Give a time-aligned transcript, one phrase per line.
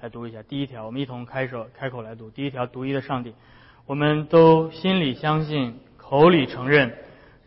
[0.00, 0.42] 来读一下。
[0.42, 2.30] 第一条，我们一同开手开口来读。
[2.30, 3.34] 第一条，独一的上帝，
[3.86, 6.94] 我们都心里相信，口里承认，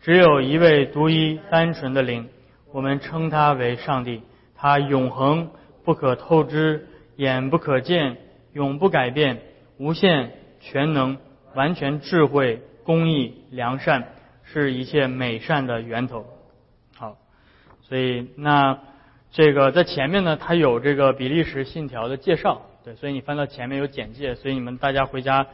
[0.02, 2.28] 只有一位独一单纯的灵，
[2.70, 4.22] 我们称他为上帝。
[4.54, 5.50] 他永恒
[5.82, 6.86] 不可透支，
[7.16, 8.18] 眼不可见，
[8.52, 9.40] 永不改变，
[9.78, 11.16] 无限全能，
[11.54, 14.08] 完全智慧，公义良善，
[14.44, 16.26] 是一切美善的源头。
[16.94, 17.16] 好，
[17.80, 18.78] 所以那
[19.32, 25.46] 这个在前面呢，它有这个比利时信条的介绍，对，所以你翻到前面有简介，所以你们大家回家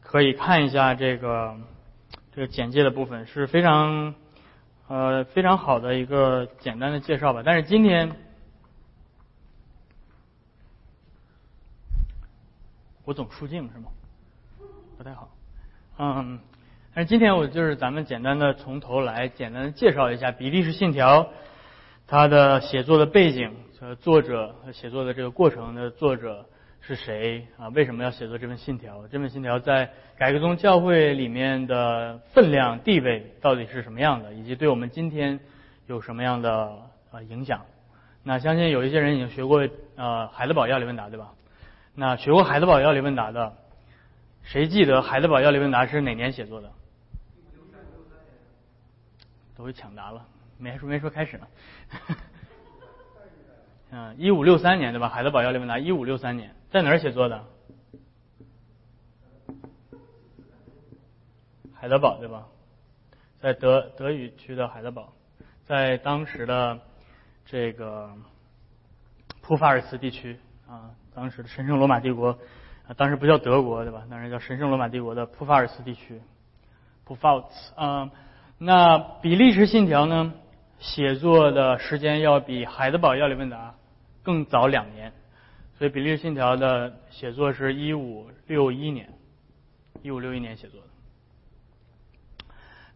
[0.00, 1.56] 可以看一下这个
[2.34, 4.14] 这个简介的部分，是非常
[4.86, 7.42] 呃非常好的一个简单的介绍吧。
[7.44, 8.12] 但是今天。
[13.04, 13.90] 我总出镜是吗？
[14.96, 15.28] 不太好。
[15.98, 16.38] 嗯，
[16.94, 21.28] 但是今天我就是咱们简单的从头来简单的介绍一下比利时信条，
[22.06, 26.46] 它的写作的背景和作者写作的这个过程的作者
[26.80, 27.68] 是谁啊？
[27.68, 29.06] 为什么要写作这份信条？
[29.08, 34.32] 这份信条在改革宗教会里面的分量地位到底是什么样的？
[34.34, 35.40] 以及对我们今天
[35.86, 36.72] 有什么样的
[37.12, 37.64] 呃影响？
[38.22, 41.32] 那相信有一些人已经学过呃海德堡要理问答对吧？
[41.94, 43.52] 那学过海德堡要理问答的，
[44.42, 46.70] 谁记得海德堡要理问答是哪年写作的？
[49.56, 50.24] 都会抢答了，
[50.62, 51.46] 没说没说开始呢。
[53.90, 55.08] 嗯，一五六三年对吧？
[55.08, 57.44] 海德堡要理问答一五六三年，在哪儿写作的？
[61.74, 62.46] 海德堡对吧？
[63.40, 65.12] 在德德语区的海德堡，
[65.66, 66.78] 在当时的
[67.44, 68.14] 这个
[69.40, 70.38] 普法尔茨地区
[70.68, 70.92] 啊。
[71.14, 72.38] 当时的神圣罗马帝国，
[72.86, 74.04] 啊，当时不叫德国对吧？
[74.08, 76.22] 当时叫神圣罗马帝国的普法尔茨地区，
[77.04, 78.10] 普法尔茨啊。
[78.56, 80.32] 那比利时信条呢？
[80.82, 83.72] 写作的时间要比海德堡要理问答
[84.24, 85.12] 更早两年，
[85.78, 89.08] 所以比利时信条的写作是一五六一年，
[90.02, 90.86] 一五六一年写作的。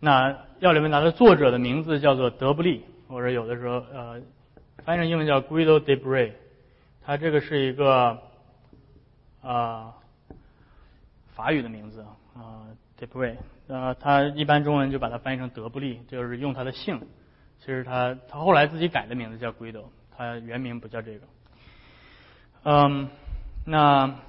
[0.01, 4.21] 那要理问答的作者的名字叫做德布利，或者有的时候呃，
[4.85, 6.33] 翻译成英文叫 Guido de Bray。
[7.05, 8.19] 它这个是一个
[9.43, 9.95] 啊
[11.37, 12.05] 法语的名字
[12.35, 13.37] 啊 d e p r e
[13.69, 17.01] 呃，他一般中文就把它翻译成德布利，就是用他的姓。
[17.67, 21.27] 其实他他后来自己改的名字叫 Guido，他原名不叫这个。
[22.63, 23.11] 嗯，
[23.65, 24.21] 那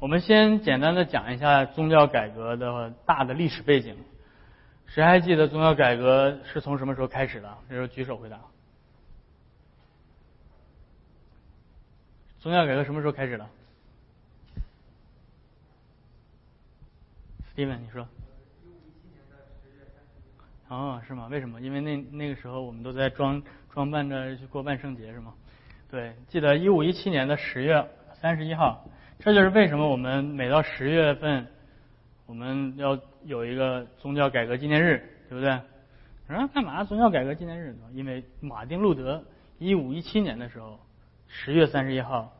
[0.00, 3.96] 我们先简单的讲一下宗教改革的大的历史背景。
[4.86, 7.58] 谁还记得宗教改革是从什么时候开始的？
[7.68, 8.40] 这时候举手回答。
[12.40, 13.46] 宗教改革什么时候开始的
[17.54, 18.08] ？Steven，你说。
[20.70, 21.26] 哦，是吗？
[21.28, 21.60] 为什么？
[21.60, 23.42] 因为那那个时候我们都在装
[23.72, 25.34] 装扮着去过万圣节，是吗？
[25.90, 28.88] 对，记得一五一七年的十月三十一号，
[29.18, 31.44] 这就是为什么我们每到十月份
[32.26, 35.50] 我们要有一个宗教改革纪念日，对不对？
[35.50, 37.76] 啊，干嘛宗教改革纪念日？
[37.92, 39.22] 因为马丁路德
[39.58, 40.78] 一五一七年的时候。
[41.32, 42.32] 十月三十一号，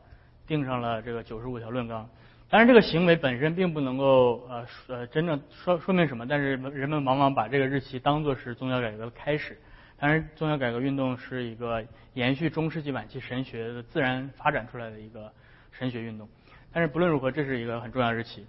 [0.45, 2.09] 定上了这个九十五条论纲。
[2.51, 9.57] 当然，这个行为本身并不能够呃呃真正说说明什么，但是人们往往把这个日期当作是宗教改革的开始。
[9.97, 11.81] 当然，宗教改革运动是一个
[12.13, 15.31] 延续中世纪晚期神学的自然发展出来的一个
[15.71, 16.27] 神学运动。
[16.73, 18.45] 但是不论如何，这是一个很重要的日期。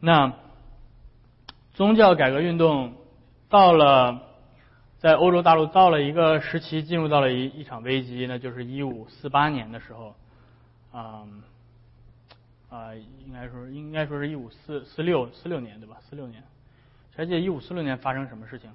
[0.00, 0.32] 那
[1.72, 2.94] 宗教改革运动
[3.48, 4.26] 到了。
[4.98, 10.14] 在欧洲大陆到了一个时期，进入到了一一场危机，那就是一五四八年的时候，
[12.70, 15.98] 啊，应该说应该说是一五四四六四六年对吧？
[16.08, 16.42] 四六年，
[17.14, 18.70] 还记得一五四六年发生什么事情？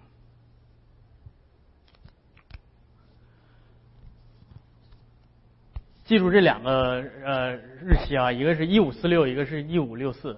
[6.03, 10.37] 记住这两个呃日期啊，一个是一五四六，一个是一五六四。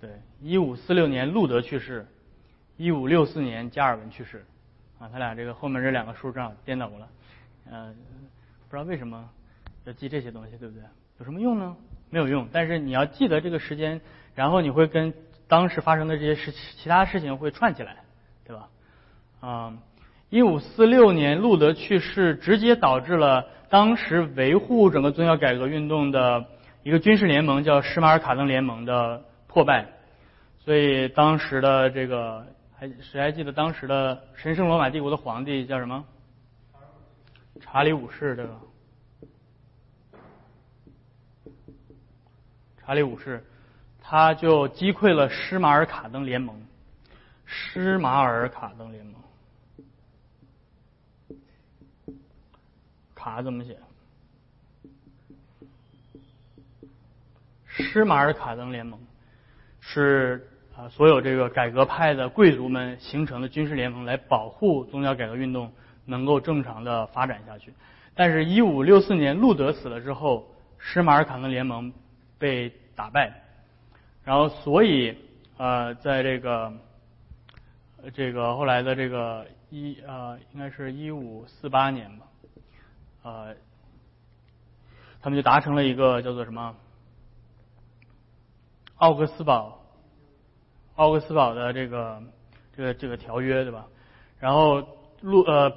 [0.00, 2.04] 对一五四六年，路德去世；
[2.76, 4.44] 一五六四年，加尔文去世。
[5.00, 7.08] 啊，他俩这个后面这两个数正好颠倒过来。
[7.70, 7.96] 嗯，
[8.68, 9.28] 不知道为什么
[9.88, 10.84] 要记这些东西，对不对？
[11.18, 11.74] 有什么用呢？
[12.10, 12.46] 没有用。
[12.52, 14.00] 但是你要记得这个时间，
[14.34, 15.12] 然后你会跟
[15.48, 17.96] 当时发生的这些事、其他事情会串起来，
[18.44, 18.68] 对吧？
[19.40, 19.72] 啊，
[20.28, 26.44] 一五四六年，路德去世，直接导致了当时维护整个宗教改革运动的
[26.82, 29.86] 一个军事联盟，叫施马尔卡登联盟的破败。
[30.58, 32.46] 所以当时的这个
[32.76, 36.04] 还谁还记得当时的神圣罗马帝国的皇帝叫什么？
[37.60, 38.52] 查理五世，对吧？
[42.88, 43.44] 查理五世，
[44.00, 46.58] 他就击溃了施马尔卡登联盟。
[47.44, 49.14] 施马尔卡登联盟，
[53.14, 53.76] 卡怎么写？
[57.66, 58.98] 施马尔卡登联盟
[59.80, 65.70] 是啊，所有这个改革派的贵族们形成的军事联盟，来保护宗教改革运动
[66.06, 67.74] 能够正常的发展下去。
[68.14, 71.92] 但是，一五六四年路德死了之后，施马尔卡登联盟
[72.38, 73.32] 被打败，
[74.24, 75.16] 然后所以
[75.56, 76.72] 呃，在这个
[78.14, 82.26] 这个后来的这个一呃，应该是一五四八年吧，
[83.22, 83.54] 呃，
[85.20, 86.74] 他们就达成了一个叫做什么
[88.96, 89.80] 奥格斯堡
[90.96, 92.22] 奥格斯堡的这个
[92.76, 93.86] 这个这个条约，对吧？
[94.38, 94.86] 然后
[95.20, 95.72] 路呃。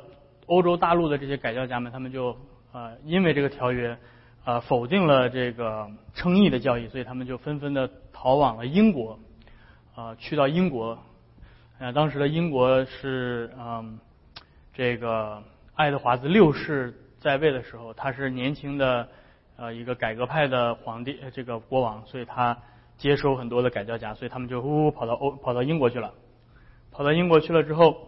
[0.48, 2.36] 欧洲大陆的这些改教家们，他们就
[2.74, 3.98] 呃因为这个条约，
[4.44, 9.20] 呃否定了这个称义的教义，所以他们就纷纷的逃往了英国，
[9.96, 10.98] 啊去到英国，
[11.80, 14.00] 呃当时的英国是嗯
[14.74, 15.44] 这个
[15.76, 19.08] 爱德华兹六世在位的时候，他是年轻的
[19.58, 22.58] 呃一个改革派的皇帝，这个国王，所以他
[22.98, 26.14] 接收很多的改教家，所以他们就呜呜跑到欧跑到英国去了，
[26.92, 28.08] 跑到英国去了之后。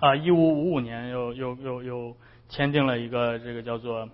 [0.00, 2.16] 啊，一五五五年又又又又
[2.48, 4.08] 签订了一个这个叫做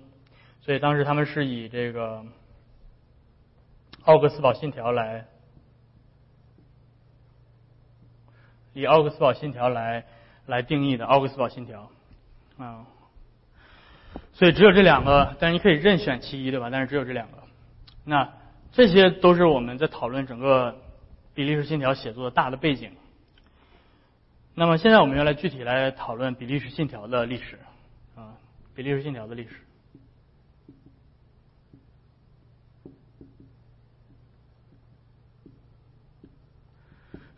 [0.60, 2.24] 所以当时他们是以这个
[4.04, 5.26] 奥格斯堡信条来
[8.74, 10.06] 以奥格斯堡信条来
[10.46, 11.90] 来定义的奥格斯堡信条。
[12.58, 12.86] 啊，
[14.32, 16.68] 所以只有这两个，但是你可以任选其一，对吧？
[16.70, 17.38] 但是只有这两个。
[18.04, 18.32] 那
[18.72, 20.76] 这些都是我们在讨论整个
[21.34, 22.90] 比利时信条写作的大的背景。
[24.54, 27.58] 那么现在我们要来具体来讨论比利时信条的历史
[28.16, 28.34] 啊，
[28.74, 29.54] 比利时信条的历史。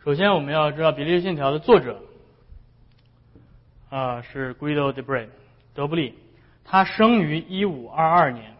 [0.03, 2.01] 首先我们要知道比利时信条的作者。
[3.89, 5.29] 啊，是 Guido de Bre，
[5.73, 6.13] 德布利，
[6.69, 8.53] 他生于一五二二年，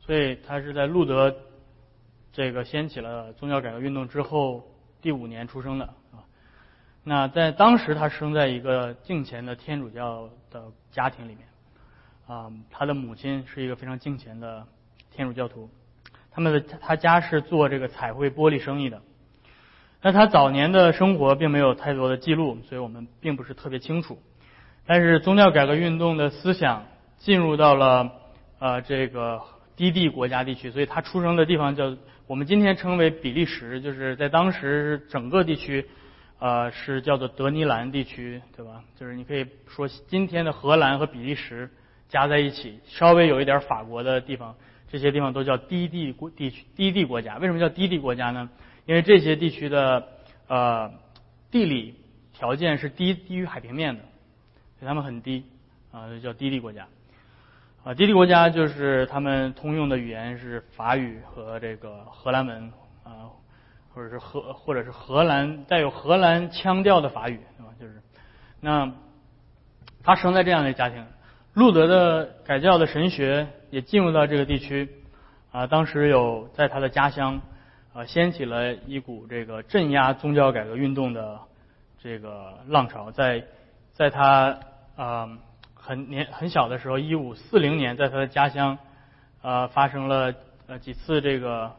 [0.00, 1.36] 所以他是在路德
[2.32, 4.64] 这个掀起了宗教改革运动之后
[5.02, 6.24] 第五年出生的啊。
[7.02, 11.46] 那在当时，他生在一个敬虔的天主教的家庭里面
[12.26, 14.66] 啊，他的母亲是一个非常敬虔的
[15.10, 15.68] 天主教徒，
[16.30, 19.02] 他们的他家是做这个彩绘玻璃生意的。
[20.00, 24.18] 那他早年的生活并没有太多的记录，所以我们并不是特别清楚。
[24.86, 26.86] 但是宗教改革运动的思想
[27.24, 28.12] 进入到了
[28.58, 29.40] 呃这个
[29.76, 35.88] 低地国家地区，所以他出生的地方叫我们今天称为比利时，就是在当时整个地区
[36.38, 38.84] 呃是叫做德尼兰地区，对吧？
[38.94, 41.70] 就是你可以说今天的荷兰和比利时
[42.10, 44.54] 加在一起，稍微有一点法国的地方，
[44.92, 47.38] 这些地方都叫低地国地区低地国家。
[47.38, 48.50] 为什么叫低地国家呢？
[48.84, 50.08] 因为这些地区的
[50.46, 50.92] 呃
[51.50, 51.94] 地理
[52.34, 54.02] 条件是低低于海平面的，
[54.78, 55.44] 所以他们很低
[55.90, 56.86] 啊，就叫低地国家。
[57.84, 62.72] 啊，低地国家就是他们通用的语言是法语和这个荷兰文
[63.04, 63.28] 啊，
[63.92, 67.72] 或者是荷或者是荷兰带有荷兰腔调的法语，对吧？
[67.78, 68.00] 就是
[68.58, 68.90] 那
[70.02, 71.04] 他生在这样的家庭，
[71.52, 74.88] 路德的改教的神学也进入到这个地区
[75.52, 77.40] 啊，当时有在他的家乡。
[77.92, 81.38] 啊，掀起了一股这个镇压宗教改革运动的
[82.02, 83.44] 这个浪潮，在
[83.92, 84.58] 在他
[84.96, 85.28] 啊
[85.86, 88.78] 很年很小的时候，一五四零年，在他的家乡
[89.42, 90.34] 呃发生了
[90.66, 91.70] 呃几次这个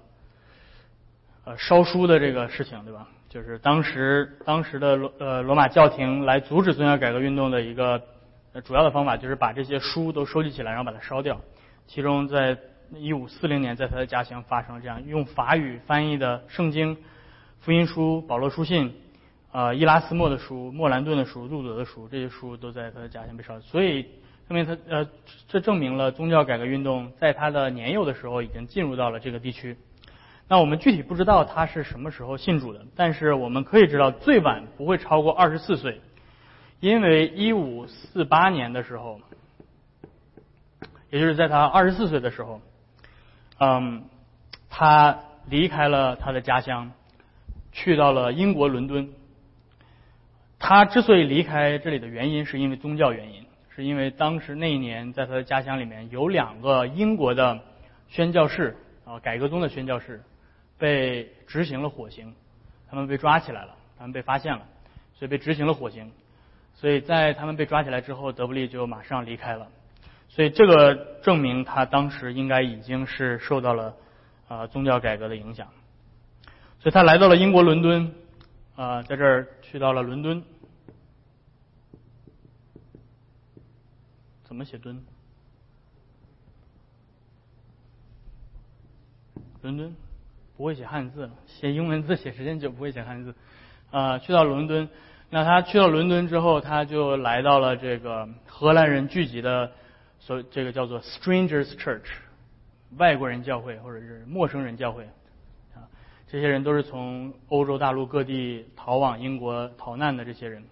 [1.44, 3.08] 呃烧书的这个事情，对吧？
[3.28, 8.00] 就是当时当时的罗呃罗马教廷来阻止宗教改革运动的一个
[8.64, 11.42] 主要的方法，就是把这些书都收集起来，然后把它烧掉。
[11.88, 12.56] 其中在
[12.94, 16.96] 一五四零年，在他的家乡发生了这样用法语翻译的圣经、
[17.60, 18.94] 福音书、保罗书信、
[19.56, 23.58] 呃伊拉斯莫的书、莫兰顿的书、路德的书，这些书都在他的家乡被烧。
[23.62, 24.04] 所以
[24.50, 25.08] 证明他呃，
[25.48, 29.78] 这证明了宗教改革运动在他的年幼的时候已经进入到了这个地区。
[30.50, 36.02] 那我们具体不知道他是什么时候信主的，但是我们可以知道最晚不会超过二十四岁，
[36.82, 39.22] 因为一五四八年的时候，
[41.10, 42.60] 也就是在他二十四岁的时候。
[43.60, 44.04] 嗯，
[44.70, 45.18] 他
[45.50, 46.92] 离开了他的家乡，
[47.72, 49.10] 去到了英国伦敦。
[50.67, 57.60] 他之所以离开这里的原因，是因为宗教原因，是因为当时那一年在他的家乡里面有两个英国的
[58.10, 60.24] 宣教士啊，改革宗的宣教士
[60.79, 62.34] 被执行了火刑，
[62.89, 64.63] 他们被抓起来了，他们被发现了，
[65.13, 66.12] 所以被执行了火刑。
[66.74, 69.67] 所以在他们被抓起来之后，德布利就马上离开了。
[70.29, 73.93] 所以这个证明他当时应该已经是受到了
[74.48, 75.67] 啊宗教改革的影响。
[76.79, 78.12] 所以他来到了英国伦敦
[78.75, 80.43] 啊，在这儿去到了伦敦。
[84.46, 85.04] 怎么写敦？
[89.62, 89.96] 伦敦
[90.56, 93.34] 不会写汉字，写英文字写时间久不会写汉字。
[93.90, 94.88] 啊，去到伦敦，
[95.32, 99.72] 那他去到伦敦之后，他就来到了这个荷兰人聚集的
[100.20, 102.06] 所这个叫做 Strangers Church，
[102.98, 105.04] 外国人教会或者是陌生人教会。
[105.74, 105.90] 啊，
[106.28, 110.64] 这些人都是从欧洲大陆各地逃往英国逃难的这些人。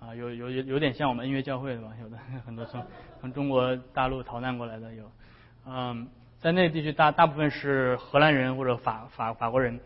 [0.00, 1.92] 啊，有有有有点像我们音乐教会的吧？
[2.02, 2.84] 有的 很多从
[3.20, 5.10] 从中国大陆逃难过来的有，
[5.66, 6.08] 嗯，
[6.38, 9.78] 在那地区大大部分是荷兰人或者法法法国人。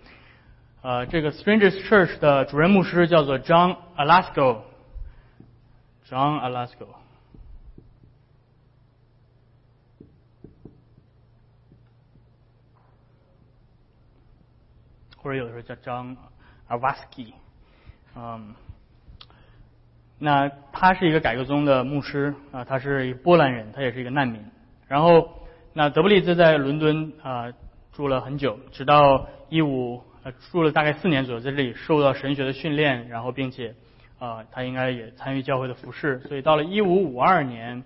[0.83, 4.63] 呃，这个 Strangers Church 的主任牧师叫做 John Alasco，John
[6.41, 6.87] Alasco，
[15.17, 16.17] 或者有的时候叫 John
[16.69, 17.33] Avasky，
[18.15, 18.55] 嗯。
[20.17, 20.49] 那
[20.85, 24.39] 他是一个改革宗的牧师啊，他是一个波兰人，他也是一个难民。
[24.87, 25.27] 然后，
[25.73, 27.51] 那德布利兹在伦敦啊
[27.91, 33.75] 住了很久，直到一五呃住了大概四年左右，在这里受到神学的训练，然后并且
[34.19, 36.21] 啊他应该也参与教会的服饰。
[36.29, 37.83] 所以到了一五五二年，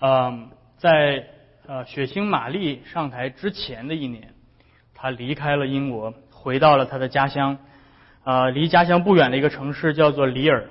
[0.00, 1.24] 嗯，在
[1.66, 4.34] 呃血腥玛丽上台之前的一年，
[4.94, 7.56] 他离开了英国，回到了他的家乡
[8.24, 10.66] 啊，离家乡不远的一个城市叫做里尔。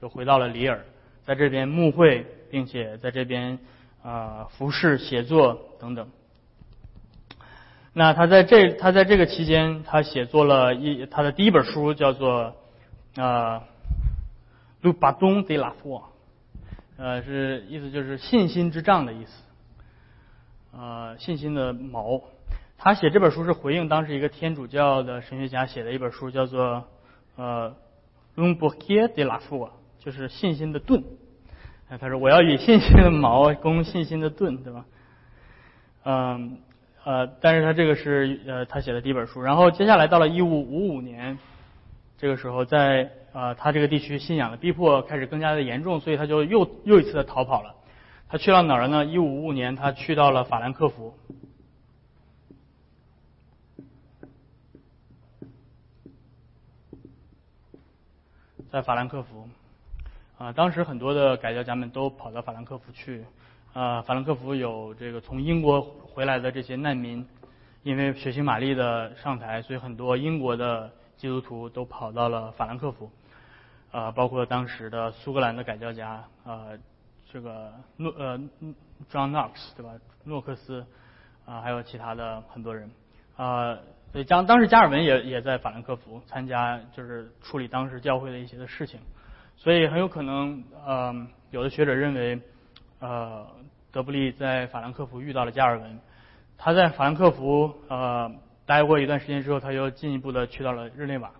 [0.00, 0.84] 就回到了里尔，
[1.24, 3.58] 在这边牧会，并且在这边
[4.02, 6.08] 啊服侍、写作等等。
[7.92, 12.54] 那他在这他在这个期间，他写作了一他的第一本书，叫做
[13.16, 13.58] 啊
[14.82, 15.96] 《路巴东德拉夫》，
[16.96, 19.42] 呃，是意思就是信心之杖的意思，
[20.72, 22.22] 呃，信心的矛。
[22.76, 26.84] 他写这本书是回应当时一个天主教的神学家写的一本书，叫做
[27.34, 27.70] 呃
[28.36, 29.66] 《龙博耶德拉夫》。
[29.98, 31.02] 就是信心的盾，
[31.98, 34.84] 他说我要以信心的矛 攻信心的盾，对吧？
[36.04, 36.58] 嗯
[37.04, 41.38] 呃，但是他这个是呃他写的第一本书，然后接下来到了一五五五年，
[42.16, 47.74] 这个时候在呃他这个地区信仰的逼迫开始更加的严重，所以他就又又一次的逃跑了。
[48.28, 49.04] 他去到哪儿了呢？
[49.06, 51.14] 一五五五年他去到了法兰克福。
[58.70, 59.48] 在法兰克福。
[60.38, 63.24] 啊，当时很多的改教家们都跑到法兰克福去。
[63.72, 67.26] 啊，法兰克福有这个从英国回来的这些难民，
[67.82, 73.10] 因为血腥玛丽的上台，所以很多英国的基督徒都跑到了法兰克福。
[73.90, 76.66] 啊，包括当时的苏格兰的改教家，啊，
[77.32, 78.38] 这个诺呃
[79.10, 79.92] John Knox 对吧？
[80.24, 80.84] 诺克斯
[81.46, 82.90] 啊，还有其他的很多人。
[83.36, 83.76] 啊，
[84.12, 89.00] 所以当当时加尔文也也在法兰克福参加，就是处理当时教会的一些的事情。
[89.60, 92.40] 所以很有可能，呃，有的学者认为，
[93.00, 93.44] 呃，
[93.90, 95.98] 德布利在法兰克福遇到了加尔文。
[96.56, 98.30] 他在法兰克福呃
[98.66, 101.32] 待过一段时间之后，他又进一步的去到了日内瓦，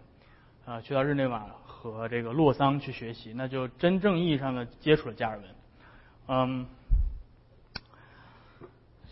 [0.66, 5.44] 啊，去到日内瓦和这个洛桑去学习，那就真正意义上的接触了加尔文。
[6.26, 6.66] 嗯，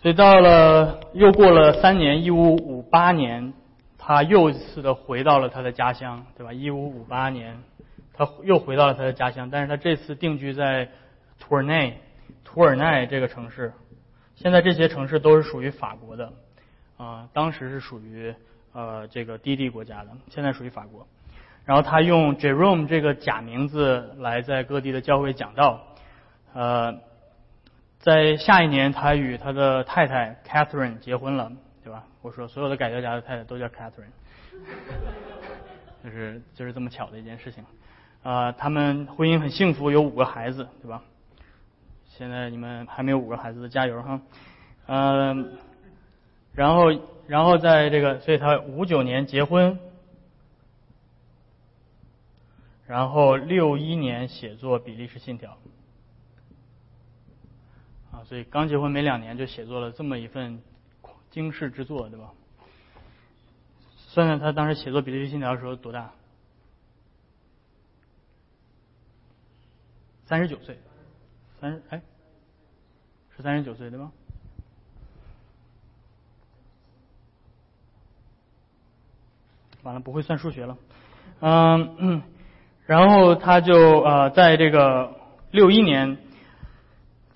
[0.02, 3.54] 所以到了又过了三年，一五五八年，
[3.98, 6.52] 他又一次的回到了他的家乡，对吧？
[6.52, 7.56] 一五五八年。
[8.16, 10.88] 他又回到了他的家乡，但是他这次定居在
[11.38, 12.00] 图尔内，
[12.44, 13.72] 图尔奈这个城市。
[14.34, 16.32] 现在这些城市都是属于法国的，
[16.96, 18.34] 啊，当时是属于
[18.72, 21.06] 呃这个低地国家的，现在属于法国。
[21.64, 25.82] 然后他用 Jerome 这个假名字来在各地的教会讲道。
[26.54, 27.00] 呃，
[27.98, 31.50] 在下一年，他与他的太太 Catherine 结婚了，
[31.82, 32.04] 对吧？
[32.22, 34.12] 我说所有的改教家的太太都叫 Catherine，
[36.04, 37.64] 就是就是这么巧的一件事情。
[38.26, 41.00] 啊，他们婚姻很幸福，有五个孩子，对吧？
[42.08, 44.20] 现在你们还没有五个孩子，加油哈！
[44.86, 45.56] 嗯，
[46.52, 46.86] 然后，
[47.28, 49.78] 然后在这个，所以他五九年结婚，
[52.88, 55.56] 然后六一年写作《比利时信条》，
[58.16, 60.60] 啊，所以刚结婚没两年就写作了这么一份
[61.30, 62.32] 惊世之作，对吧？
[64.08, 66.10] 算算他当时写作《比利时信条》的时候多大？
[70.26, 70.78] 三十九岁，
[71.60, 72.00] 三十哎，
[73.36, 74.12] 是三十九岁对吗？
[79.82, 80.76] 完了，不会算数学了。
[81.40, 82.22] 嗯，
[82.86, 85.14] 然后他就呃，在这个
[85.52, 86.18] 六一年，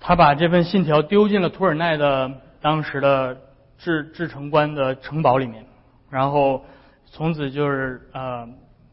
[0.01, 3.37] 他把这份信条丢进了图尔奈的当时的
[3.77, 5.65] 制制城官的城堡里面，
[6.09, 6.65] 然后
[7.05, 8.49] 从此就是呃，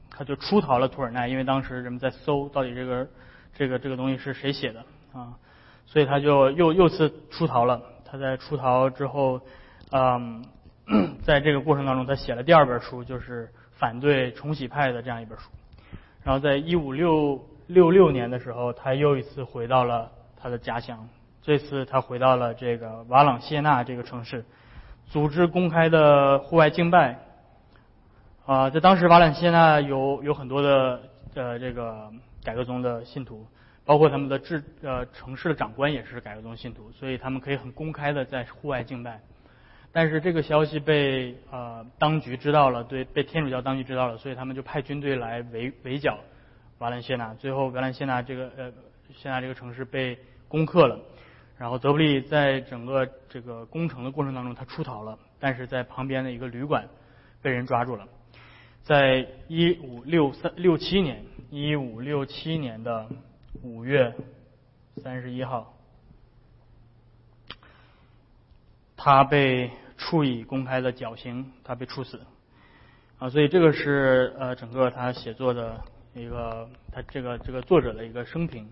[0.09, 3.09] 他就出逃了图尔奈，因为当时人们在搜到底这个
[3.59, 5.35] 这个这个东西是谁写的啊，
[5.85, 7.83] 所以他就又又次出逃了。
[8.05, 9.41] 他在出逃之后，
[9.91, 10.45] 嗯，
[11.23, 15.51] 在这个过程当中，他写了第二本书，就是反对重洗派的这样一本书。
[16.23, 20.11] 然后在一五六六六年的时候，他又一次回到了
[20.41, 21.09] 他的家乡。
[21.43, 24.45] 这次他回到了这个瓦朗谢纳这个城市，
[25.11, 27.19] 组织公开的户外敬拜。
[28.47, 31.01] 啊，在当时瓦朗谢纳有有很多的
[31.35, 32.11] 呃这个
[32.49, 33.47] 改革宗的信徒，
[33.85, 39.21] 包括他们的治呃城市的长官也是改革宗信徒，所以他们可以很公开的在户外敬拜。
[39.93, 46.19] 但是这个消息被呃当局知道了，对被天主教当局知道了，所以他们就派军队来围围剿
[46.79, 47.35] 瓦兰谢纳。
[47.35, 48.73] 最后瓦兰谢纳这个呃
[49.15, 50.17] 谢纳这个城市被
[50.49, 50.99] 攻克了。
[51.59, 56.89] 然后德布利在整个这个攻城的过程当中，他出逃了，但是在旁边的一个旅馆
[57.43, 58.07] 被人抓住了。
[58.85, 63.09] 在一五六三六七年，一五六七年的
[63.63, 64.15] 五月
[65.03, 65.75] 三十一号，
[68.97, 72.21] 他被处以公开的绞刑，他被处死。
[73.19, 75.83] 啊，所以这个是呃整个他写作的
[76.15, 78.69] 一个他这个这个作者的一个生平。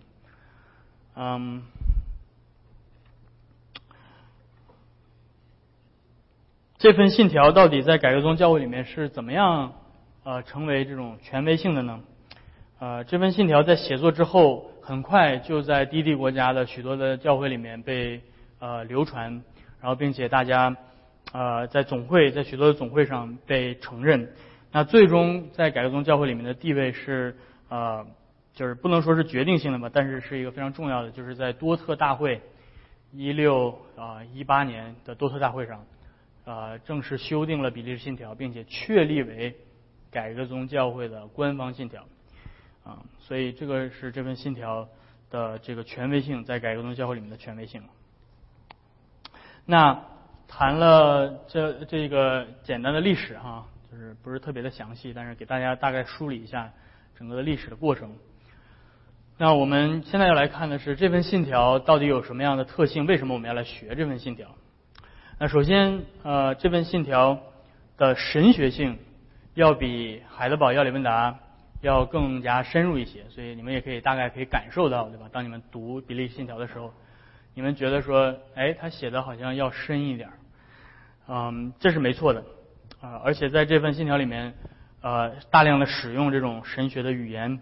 [1.14, 1.62] 嗯，
[6.76, 9.73] 这份信条到底在改革宗教会里面是怎么样
[10.25, 12.02] 呃成为这种权威性的呢？
[12.78, 18.21] 呃，这份信条在写作之后，很快就在低地国家的许多的教会里面被
[18.58, 19.43] 呃流传。
[19.78, 20.75] 然后，并且大家，
[21.32, 24.30] 呃，在总会，在许多的总会上被承认。
[24.73, 27.36] 那最终在改革宗教会里面的地位是，
[27.69, 28.04] 呃，
[28.54, 32.41] 就是不能说是决定性的吧，但是是一个非常重要的，就是在多特大会
[33.12, 35.84] 一六啊一八年的多特大会上，
[36.47, 39.54] 呃，正式修订了比利时信条，并且确立为
[40.10, 42.02] 改革宗教会的官方信条。
[42.87, 44.89] 啊，所以这个是这份信条
[45.29, 47.83] 的这个权威性，在改革宗教会里面的权威性。
[49.65, 50.01] 那
[50.47, 56.71] 谈了这这个简单的历史哈，就是不是特别的详细，但是给大家大概梳理一下
[57.19, 58.15] 整个的历史的过程。
[59.37, 63.07] 那我们现在要来看的是这份信条到底有什么样的特性？
[63.07, 64.55] 为什么我们要来学这份信条？
[65.39, 67.41] 那首先，呃，这份信条
[67.97, 68.99] 的神学性
[69.55, 71.41] 要比海德堡要理问答
[71.80, 75.28] 要更加深入一些，所以你们也可以大概可以感受到，对吧？
[75.32, 76.93] 当你们读比利信条的时候。
[77.58, 80.28] 你们觉得说，哎，他写的好像要深一点，
[81.26, 82.45] 嗯，这是没错的，
[83.00, 84.52] 啊，而且在这份信条里面，
[85.00, 87.58] 呃，大量的使用这种神学的语言，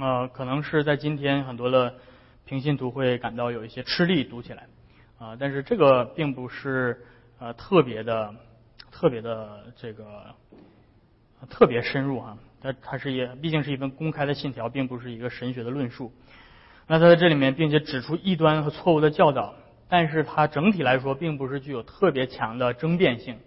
[0.00, 1.94] 呃，可能是在今天很多的
[2.46, 4.66] 平信徒会感到有一些吃力读起来，
[5.20, 7.00] 啊，但是这个并不是
[7.38, 8.34] 呃特别的、
[8.90, 10.34] 特别的这个
[11.48, 16.12] 特别深入哈，它它是也毕竟是一份公开的信条，并不是一个神学的论述。
[16.86, 19.54] 那他在这里面，并且指出异端和错误的教导，
[19.88, 23.38] 但是他整体来说并不是具有特别强的争辩性，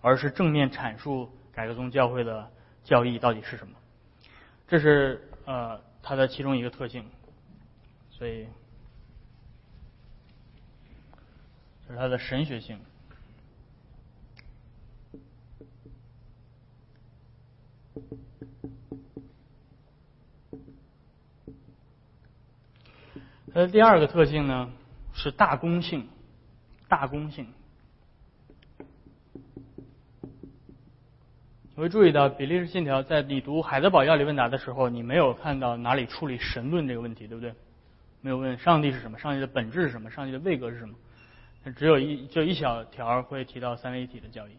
[0.00, 2.50] 而是正面阐述改革宗教会的
[2.84, 3.72] 教义到底是什么，
[4.68, 7.04] 这是呃它的其中一个特性，
[8.10, 8.46] 所以
[11.86, 12.78] 这是它的神学性。
[23.54, 24.70] 它的第二个特性呢
[25.12, 26.08] 是大公性，
[26.88, 27.46] 大公性。
[31.74, 37.54] 你会注意到比利时信条在你读海德堡要理问答的时候，你没有看到哪里处理神论这个问题，对不对？
[38.22, 40.94] 没有问上帝是什么，上帝的本质是什么，上帝的位格是什么，
[41.76, 44.52] 只有一就一小条会提到三位一体的教义。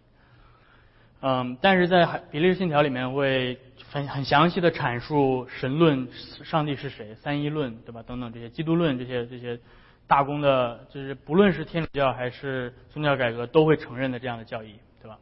[1.26, 3.58] 嗯，但是在比利时信条里面会
[3.90, 6.10] 很很详细的阐述神论，
[6.44, 8.04] 上帝是谁，三一论，对吧？
[8.06, 9.58] 等等这些基督论这些这些
[10.06, 15.18] 大公的，就是不论是天主教还是宗教改革都会承认的这样的教义，对吧？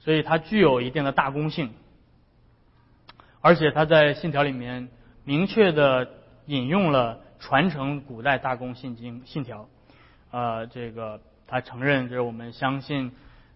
[0.00, 1.74] 所以它具有一定的大公性，
[3.42, 4.88] 而且它在信条里面
[5.24, 6.08] 明确的
[6.46, 9.68] 引用了传承古代大公信经信条。
[10.30, 13.12] 呃，这个他承认就是我们相信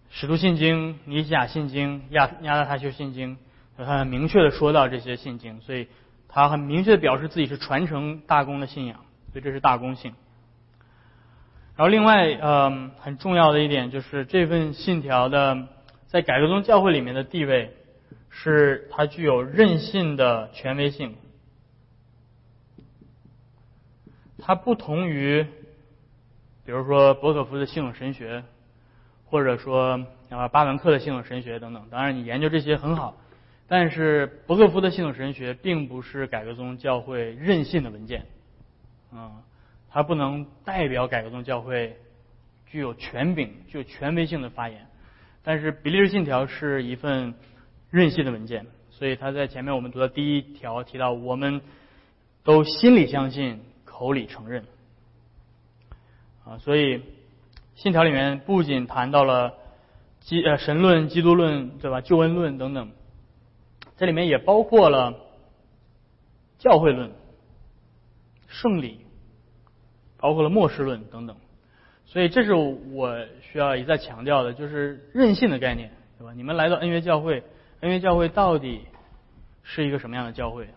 [0.09, 3.37] 使徒信经、尼西亚信经、亚亚达他修信经，
[3.77, 5.87] 他很明确的说到这些信经，所以
[6.27, 10.13] 他很明确的表示自己是传承大公的信仰，所以这是大公信。
[11.75, 15.67] 然后另外，嗯，很重要的一点就是这份信条的
[16.07, 17.73] 在改革宗教会里面的地位，
[18.29, 21.15] 是它具有任性的权威性，
[24.39, 25.45] 它不同于。
[26.65, 28.43] 比如说伯可夫的信仰神学，
[29.29, 31.87] 或者说啊巴门克的系统神学等等。
[31.89, 33.15] 当然，你研究这些很好，
[33.67, 38.25] 但是伯克夫的系统神学并不是改革宗教会任性的文件，
[39.13, 39.43] 啊，
[39.89, 41.95] 它不能代表改革宗教会
[42.65, 44.87] 具有权柄、具有权威性的发言。
[45.43, 47.33] 但是比利时信条是一份
[47.89, 51.61] 任性的文件，所以他在前面我们读的第一条提到，我们
[52.43, 54.65] 都心里相信，口里承认。
[56.45, 57.01] 啊，所以
[57.79, 59.53] 信条里面不仅谈到了
[60.19, 62.01] 基呃神论、基督论，对吧？
[62.01, 62.91] 救恩论等等，
[63.95, 65.15] 这里面也包括了
[66.57, 67.11] 教会论、
[68.49, 68.99] 圣礼，
[70.17, 71.37] 包括了末世论等等。
[72.05, 76.33] 所以这是我需要一再强调的，就是任性的概念，对吧？
[76.33, 77.45] 你们来到恩约教会，
[77.79, 78.81] 恩约教会到底
[79.63, 80.67] 是一个什么样的教会？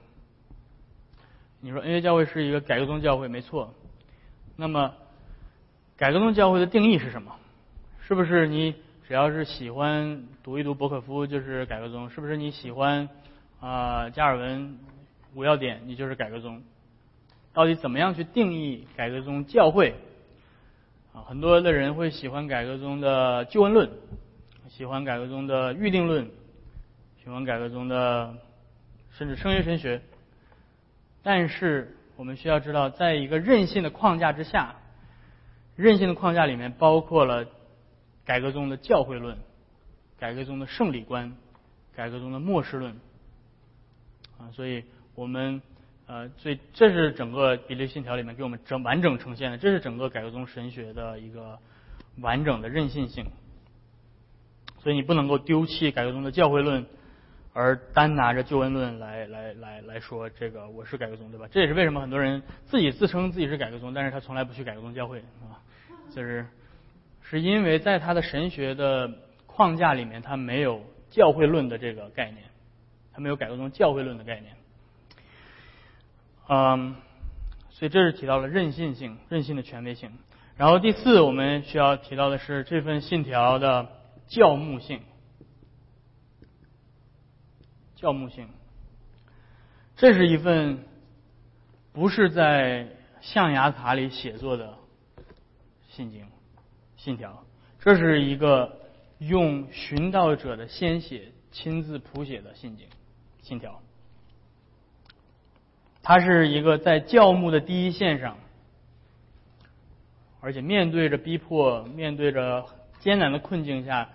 [1.60, 3.74] 你说恩约教会是一个改革宗教会，没错。
[4.54, 4.94] 那么
[6.02, 7.36] 改革宗教会的定义是什么？
[8.00, 8.74] 是不是你
[9.06, 12.10] 只要是喜欢读一读博可夫就是改革宗？
[12.10, 13.08] 是不是你喜欢
[13.60, 14.80] 啊加尔文
[15.36, 16.60] 五要点你就是改革宗？
[17.52, 19.94] 到底怎么样去定义改革宗教会？
[21.14, 23.88] 啊，很多的人会喜欢改革宗的救恩论，
[24.70, 26.28] 喜欢改革宗的预定论，
[27.22, 28.34] 喜欢改革宗的
[29.12, 30.02] 甚至声约神学。
[31.22, 34.74] 但是我们需要知道，在一个任性的框架之下。
[35.76, 37.46] 任性的框架里面包括了
[38.24, 39.38] 改革中的教会论、
[40.18, 41.34] 改革中的圣礼观、
[41.94, 42.92] 改革中的末世论
[44.38, 45.62] 啊，所以我们
[46.06, 51.58] 呃，所以这是整个比例信条里面给我们整完整呈现的，这是整个改革宗神学的一个
[52.18, 53.26] 完整的任性性。
[54.82, 56.86] 所以你不能够丢弃改革宗的教会论，
[57.54, 61.46] 而单拿着救恩论来来来来说这个我是改革宗，对吧？
[61.50, 65.60] 这也是为什么很多人自己自称自己是改革宗，但是他从来不去改革宗教会，啊。
[66.14, 66.46] 就是，
[67.22, 69.10] 是因为在他的神学的
[69.46, 72.44] 框架里面，他没有教会论的这个概念，
[73.12, 74.54] 他没有改革宗教会论的概念。
[76.48, 76.96] 嗯，
[77.70, 80.10] 所以这是提到了任性性、任性的权威性。
[80.56, 83.88] 然后第四，我们需要提到的是这份信条的
[84.26, 85.00] 教牧性。
[88.02, 88.48] 教牧性，
[89.94, 90.84] 这是一份
[91.92, 92.88] 不是在
[93.20, 94.74] 象牙塔里写作的。
[95.88, 96.26] 信经、
[96.96, 97.44] 信条，
[97.78, 98.80] 这是一个
[99.20, 102.88] 用寻道者的鲜血亲自谱写的信经、
[103.40, 103.80] 信条。
[106.02, 108.36] 它是一个在教牧的第一线上，
[110.40, 112.64] 而且面对着逼迫、面对着
[112.98, 114.08] 艰难的困境下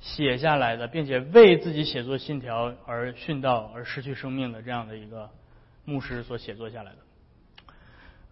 [0.00, 5.30] 写下来的，并且为自己写作信条而殉道而失去生命的这样的一个
[5.84, 6.98] 牧师所写作下来的。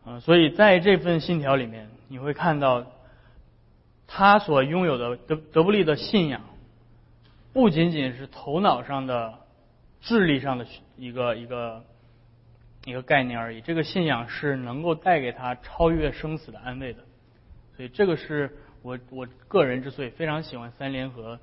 [0.07, 2.87] 嗯，所以在这份信条里面，你会看到
[4.07, 6.43] 他所拥有的德德布利的信仰，
[7.53, 9.35] 不仅仅是头脑上的、
[10.01, 11.85] 智力上的一个一个
[12.85, 13.61] 一个概念而已。
[13.61, 17.01] 这个信仰是能够带给他超越生死的安慰的。
[17.77, 21.39] 所以，这个是我我个人之所以非常喜欢三联合，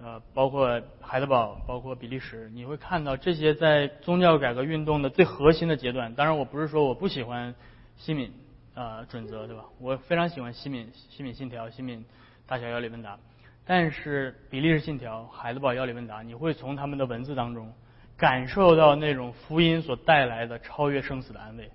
[0.00, 6.14] 呃，包括海德堡，包括比利时，你会看到这些在宗教改革运动的最核心的阶段。
[6.14, 7.54] 当然，我不是说我不喜欢。
[8.00, 8.32] 西敏
[8.74, 9.64] 啊准则对吧？
[9.80, 12.04] 我非常喜欢西敏西敏信条、西敏
[12.46, 13.18] 大小要理问答，
[13.66, 17.72] 但是比利时信条、海德堡要理问答，你会从他们的文字当中
[18.16, 21.68] 感受到那种福音所带来的超越生死的安慰。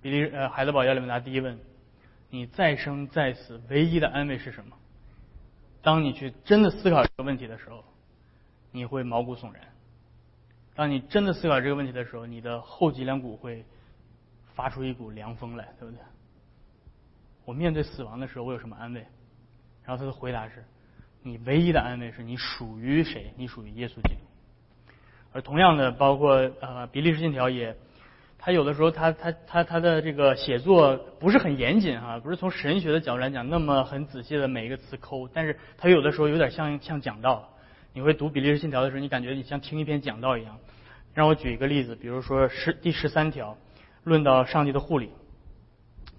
[0.00, 1.58] 比利呃海德堡要理问答第一问：
[2.34, 4.76] 你再生再死唯一的安慰是什么？
[5.82, 7.84] 当你去真的思考这个问题的时候，
[8.72, 9.62] 你会毛骨悚然。
[10.74, 13.64] 当你真的思考这个问题的时候，你的后脊梁骨会。
[14.56, 16.00] 发出一股凉风来，对不对？
[17.44, 19.00] 我面对死亡的时候，我有什么安慰？
[19.82, 20.64] 然后他的回答是：
[21.22, 23.32] 你唯一的安慰是你属于谁？
[23.36, 24.20] 你属于耶稣基督。
[25.32, 27.76] 而同样的，包括呃比利时信条也，
[28.44, 37.48] 他有的时候他他他他的这个写作不是很严谨哈，不是从神学的角度来讲那么很仔细的每一个词抠，但是他有的时候有点像像讲道。
[37.94, 40.58] 你会读比利时信条的时候，你感觉你像听一篇讲道一样。
[41.14, 43.56] 让我举一个例子，比如说十第十三条。
[44.02, 45.08] 论到上帝的护理。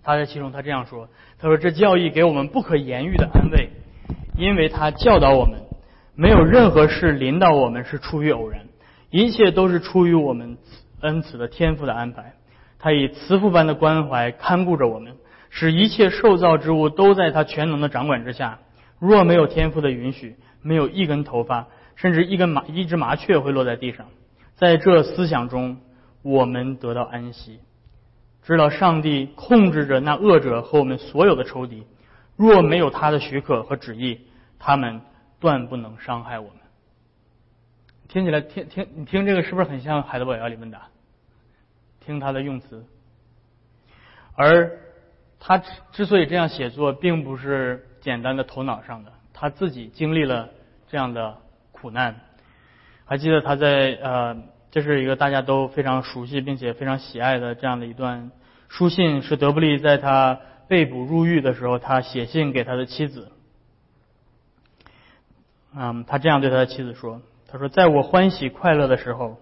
[0.01, 1.07] 他在其中他这样说
[1.37, 3.69] ：“他说这教义给我们不可言喻的安慰，
[4.35, 5.61] 因为他教导我们，
[6.15, 8.65] 没有任何事临到我们是出于偶然，
[9.11, 10.57] 一切都是出于我们
[11.01, 12.33] 恩慈的天赋的安排。
[12.79, 15.15] 他以慈父般的关怀看顾着我们，
[15.49, 18.59] 使一切受造之物都在他全能的掌管之下。
[18.99, 24.05] 若没有天赋的允许，没有一根头发，甚至一根麻一只麻雀会落在地上。
[24.55, 25.77] 在这思想中，
[26.21, 27.59] 我们得到安息。”
[28.43, 31.83] 知道上帝控制着那恶者和我们所有的仇敌，
[32.35, 34.19] 若没有他的许可和旨意，
[34.59, 35.01] 他们
[35.39, 36.57] 断不能伤害我们。
[38.15, 40.79] 听起来，听听你听这个是不是很像海德堡要理问的？
[41.99, 42.85] 听他的用词。
[44.35, 44.79] 而
[45.37, 45.57] 他
[45.91, 50.49] 之所以这样写作，并不是简单的头脑上的，他自己经历了
[50.87, 51.39] 这样的
[51.73, 52.15] 苦难。
[53.03, 54.37] 还记得他在呃。
[54.71, 58.31] 这是一个大家都非常熟悉并且非常喜爱的这样的一段
[58.69, 63.31] 书信，是德布利在他被捕入狱的时候，他写信给他的妻子。
[65.73, 67.21] 嗯，他这样对他的妻子说
[67.55, 69.37] ：“他说，在我欢喜快乐的时候，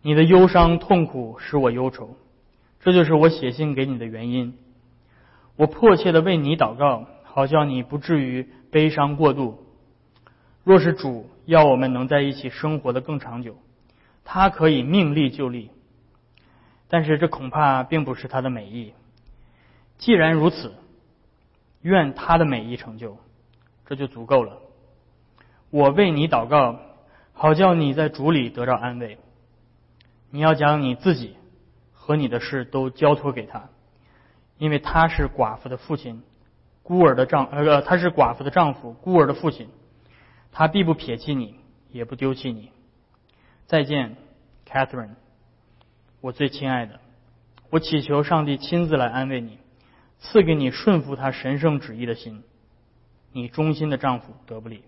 [0.00, 2.16] 你的忧伤痛苦使我忧愁，
[2.80, 4.56] 这就是我写信给你的原因。
[5.56, 9.62] 我迫切的为你祷告，好叫你不至于悲伤过度。
[10.64, 13.56] 若是主要我们能在一起生活的更长久。”
[14.24, 15.70] 他可以命立就立，
[16.88, 18.94] 但是这恐怕并不是他的美意。
[19.98, 20.72] 既然如此，
[21.82, 23.18] 愿他的美意成就，
[23.84, 24.60] 这就足够了。
[25.68, 26.80] 我为你祷告，
[27.40, 29.16] 好叫你在主里得到安慰。
[30.28, 31.36] 你要将你自己
[31.92, 33.68] 和你的事都交托给他，
[34.58, 36.24] 因为他是寡妇的父亲，
[36.82, 39.68] 孤儿的丈呃，他是寡妇的丈夫，孤儿的父亲，
[40.50, 41.54] 他必不撇弃你，
[41.92, 42.72] 也不丢弃你。
[43.66, 44.16] 再见
[44.68, 45.14] ，Catherine，
[46.20, 46.98] 我最亲爱的。
[47.70, 49.58] 我祈求上帝亲自来安慰你，
[50.18, 52.42] 赐给你顺服他神圣旨意的心。
[53.30, 54.82] 你忠心的丈夫德布里，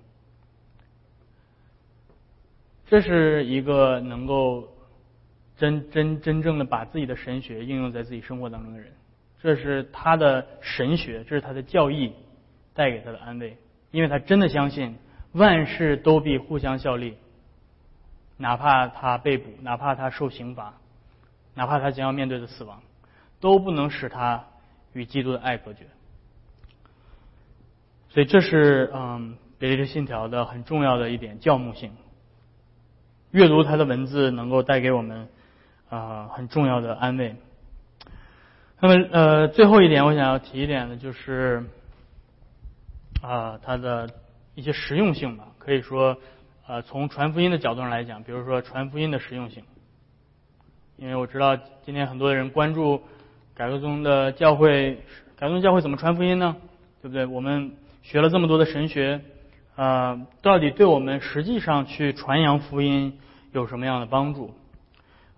[2.90, 4.66] 这是一个能够
[5.57, 8.92] 真真真正的把自己的神学应用在自己生活当中的人。
[9.40, 12.12] 这是他的神学，这是他的教义
[12.74, 13.57] 带给他的安慰，
[13.92, 14.96] 因为他真的相信
[15.31, 17.16] 万事都必互相效力。
[18.37, 20.74] 哪怕他被捕，哪怕他受刑罚，
[21.55, 22.83] 哪怕他将要面对的死亡，
[23.38, 24.46] 都不能使他
[24.94, 25.87] 与基督的爱隔绝。
[28.09, 31.92] 所以，这是嗯，《别利时信条》的很重要的一点教牧性。
[33.31, 35.29] 阅读他的文字，能够带给我们
[35.88, 37.37] 啊很重要的安慰。
[38.81, 41.64] 那么，呃，最后一点，我想要提一点的，就是
[43.23, 44.09] 啊，它的
[44.55, 46.16] 一些实用性吧，可以说。
[46.66, 49.64] 呃，从传福音的角度上来讲，比如说传福音的实用性，
[50.97, 53.03] 因为我知道今天很多人关注
[53.57, 55.03] 改革宗的教会，
[55.37, 56.55] 改革宗教会怎么传福音呢？
[57.03, 57.27] 对不对？
[57.27, 59.21] 我们学了这么多的神学，
[59.81, 63.19] 呃，到底对我们实际上去传扬福音
[63.51, 64.53] 有什么样的帮助？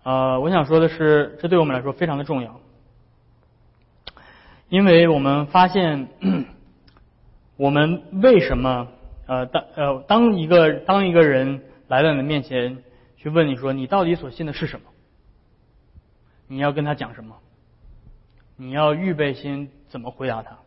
[0.03, 2.59] 呃，我想说的是，这对我们来说非常的重要，
[4.69, 6.09] 因为我们发现，
[7.57, 8.89] 我们为什么？
[9.29, 12.83] 呃，当呃，当一个当一个人来到你的面前，
[13.19, 14.87] 去问你说你到底所信的是什么？
[16.49, 17.37] 你要跟他讲什么？
[18.57, 20.59] 你要预备心怎么回答他？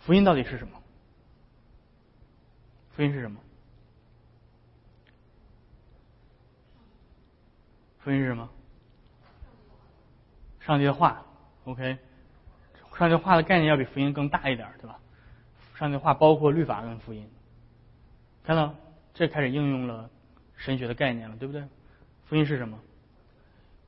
[0.00, 0.80] 福音到底是什么？
[2.92, 3.40] 福音是什么？
[8.00, 8.48] 福音是什么？
[10.60, 11.24] 上帝的话
[11.64, 11.98] ，OK。
[12.98, 14.98] 上帝话的概念要比福音更大一点，对吧？
[15.74, 17.30] 上帝话包括律法跟福音，
[18.44, 18.74] 看到
[19.14, 20.10] 这开始应用了
[20.56, 21.64] 神学的概念了，对不对？
[22.26, 22.78] 福音是什么？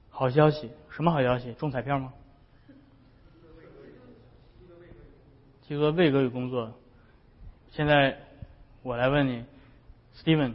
[0.08, 0.70] 好消息？
[0.90, 1.52] 什么好消息？
[1.54, 2.12] 中彩票吗？
[5.72, 6.74] 基督位格与工作。
[7.70, 8.18] 现在
[8.82, 9.42] 我来问你
[10.14, 10.52] ，Steven，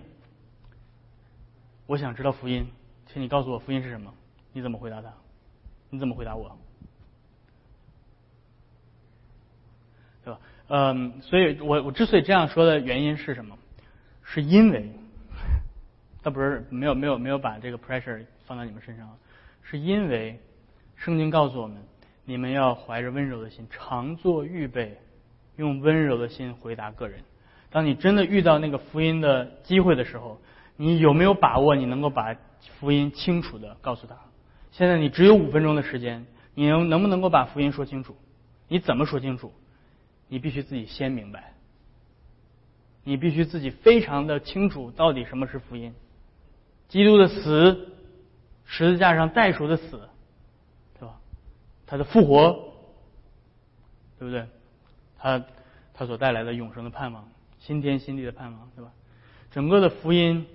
[1.87, 2.67] 我想知道福音，
[3.07, 4.13] 请你告诉我福音是什么？
[4.53, 5.11] 你怎么回答他？
[5.89, 6.55] 你怎么回答我？
[10.23, 10.39] 对吧？
[10.67, 13.57] 嗯，所以我我之所以这样说的原因是什么？
[14.21, 14.91] 是因为，
[16.21, 19.17] 他不是没有没有没有把这个 pressure 放到你们身上，
[19.63, 20.39] 是因为
[20.95, 21.81] 圣经告诉我们，
[22.23, 24.95] 你们要怀着温柔的心，常做预备，
[25.57, 27.19] 用温柔的心回答个人。
[27.69, 30.39] 当你真的遇到那个福音的机会的时候，
[30.77, 31.75] 你有没有把握？
[31.75, 32.35] 你能够把
[32.79, 34.15] 福音清楚的告诉他？
[34.71, 38.15] 现在你只有五分钟的时间，你能能不能够把福音说清楚？
[38.69, 39.51] 你怎么说清楚？
[40.29, 41.53] 你必须自己先明白，
[43.03, 45.93] 你必须自己非常的清楚到底什么是福音。
[46.89, 47.89] 基督的死
[48.65, 50.09] 十字架上代赎的死，
[50.99, 51.15] 对吧？
[51.85, 52.73] 他的复活，
[54.19, 54.45] 对不对？
[55.17, 55.45] 他
[55.93, 57.27] 他所带来的永生的盼望，
[57.59, 58.91] 新天新地的盼望，对吧？
[59.51, 60.45] 整个的福音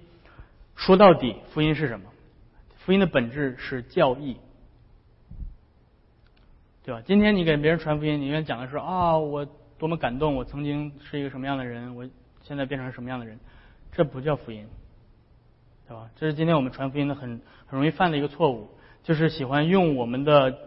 [0.74, 2.10] 说到底，福音是什么？
[2.84, 4.36] 福音的本质是教义，
[6.84, 7.02] 对吧？
[7.04, 9.46] 今天你给别人传福音，你愿讲的是啊，我
[9.78, 12.08] 多么感动，我曾经是一个什么样的人，我
[12.42, 13.38] 现在变成什么样的人，
[13.92, 14.66] 这不叫福音，
[15.88, 16.10] 对吧？
[16.16, 18.68] 这是今天我们传福音的很很容易犯的一个错误，
[19.02, 20.58] 就是喜欢用我们的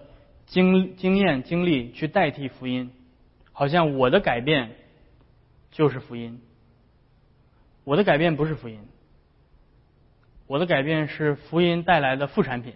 [0.45, 2.91] 经经验经历去代替福音，
[3.55, 4.75] 好像我的改变
[5.71, 6.41] 就是福音，
[7.85, 8.81] 我的改变不是福音。
[10.45, 12.73] 我的改变是福音带来的副产品，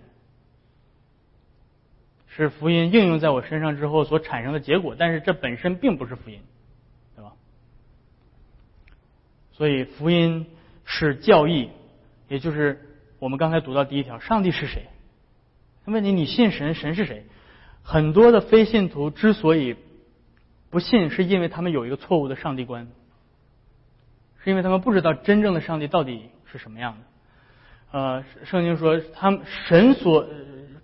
[2.27, 6.39] 是福音应用在我身上之后所产生的结果，但是这本身并不是福音，
[7.13, 7.33] 对吧？
[9.51, 10.47] 所以福音
[10.85, 11.69] 是教义，
[12.29, 14.87] 也就是我们刚才读到第一条，上帝是谁？
[15.83, 17.25] 问题你信神，神是谁？
[17.83, 19.75] 很多的非信徒之所以
[20.69, 22.88] 不信，是因为他们有一个错误的上帝观，
[24.43, 26.99] 是因为他们不知道真正的上帝到底是什么样的。
[27.91, 30.27] 呃，圣经说，他们神所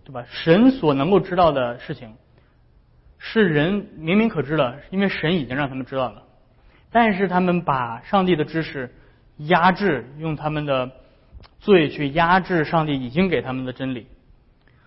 [0.04, 0.26] 对吧？
[0.28, 2.16] 神所能够知道的事情，
[3.20, 6.24] 是人明明可知的，因为神已经让他们知道了。
[6.92, 8.94] 但是他们把上帝的知识
[9.38, 10.92] 压制，用他们的
[11.60, 14.08] 罪去压制上帝已经给他们的真理。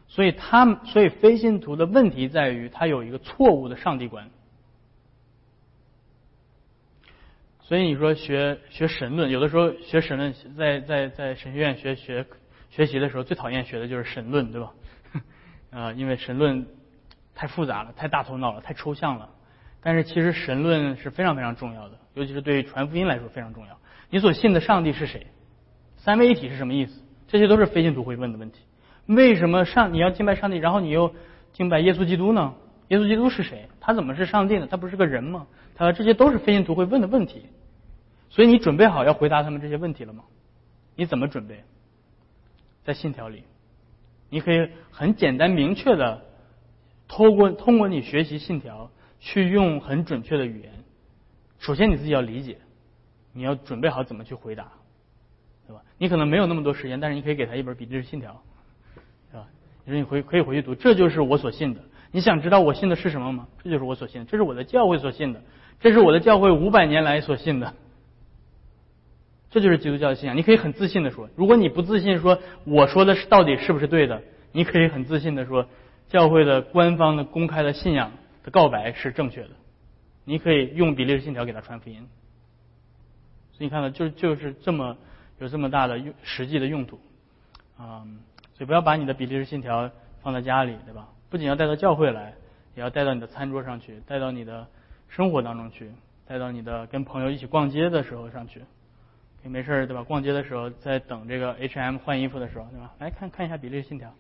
[0.08, 4.30] 所以，他们所以非信徒的问题在于，他有一个错误的上帝观。
[7.68, 12.24] 所以你说学学神论，有的时候学神论，在在在神学院学学
[12.70, 14.72] 学习的时候，最讨厌学的就是神论，对吧？
[15.70, 16.66] 啊，因为神论
[17.34, 19.28] 太复杂了，太大头脑了，太抽象了。
[19.82, 23.78] 但是其实神论是非常非常重要的，尤其是对传福音来说非常重要。
[24.08, 25.26] 你所信的上帝是谁？
[25.98, 27.02] 三位一体是什么意思？
[27.26, 28.60] 这些都是非信徒会问的问题。
[29.04, 31.14] 为什么上你要敬拜上帝，然后你又
[31.52, 32.54] 敬拜耶稣基督呢？
[32.88, 33.68] 耶稣基督是谁？
[33.78, 34.66] 他怎么是上帝呢？
[34.70, 35.46] 他不是个人吗？
[35.74, 37.44] 他这些都是非信徒会问的问题。
[38.30, 40.24] 所以你准备好要回答他们这些问题了吗？
[40.96, 41.64] 你怎么准备？
[42.84, 43.44] 在信条里，
[44.30, 46.24] 你可以很简单明确的
[47.06, 50.72] 通过通过你学习信条，去用很准确的语言。
[51.58, 52.58] 首先你自己要理解，
[53.32, 54.72] 你要准备好怎么去回答，
[55.66, 55.82] 对吧？
[55.98, 58.42] 你可能没有那么多时间，但是你可以给他一本笔记信条，
[59.30, 59.46] 对吧？
[59.84, 61.80] 你说你回可以回去读，这就是我所信的。
[62.10, 63.48] 你想知道我信的是什么吗？
[63.62, 65.42] 这就是我所信的，这是我的教会所信的，
[65.80, 67.74] 这是我的教会五百年来所信的。
[69.50, 70.36] 这就是基督教的信仰。
[70.36, 75.66] 你可以很自信的说，如果你不自信，说我说的是到底是不是对的，你可以很自信的说，
[76.08, 79.50] 教会的官方的公开的信仰的告白是正确的。
[80.24, 82.06] 你可以用比利时信条给他传福音。
[83.52, 84.96] 所以你看到，就就是这么
[85.38, 87.00] 有这么大的用实际的用途
[87.76, 88.06] 啊。
[88.54, 91.08] 所以不要把你的比利时信条放在家里，对吧？
[91.30, 92.34] 不仅要带到教会来，
[92.74, 94.66] 也要带到你的餐桌上去，带到你的
[95.08, 95.90] 生活当中去，
[96.26, 98.62] 带到你的跟朋友一起逛街的时候上去。
[99.44, 100.02] 没事对吧？
[100.02, 102.92] 逛街的时候，在等这个 H&M 换衣服的时候，对吧？
[102.98, 104.12] 来看看一下比例信条，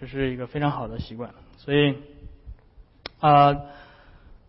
[0.00, 1.30] 这是一个非常好的习惯。
[1.58, 1.94] 所以
[3.20, 3.52] 啊，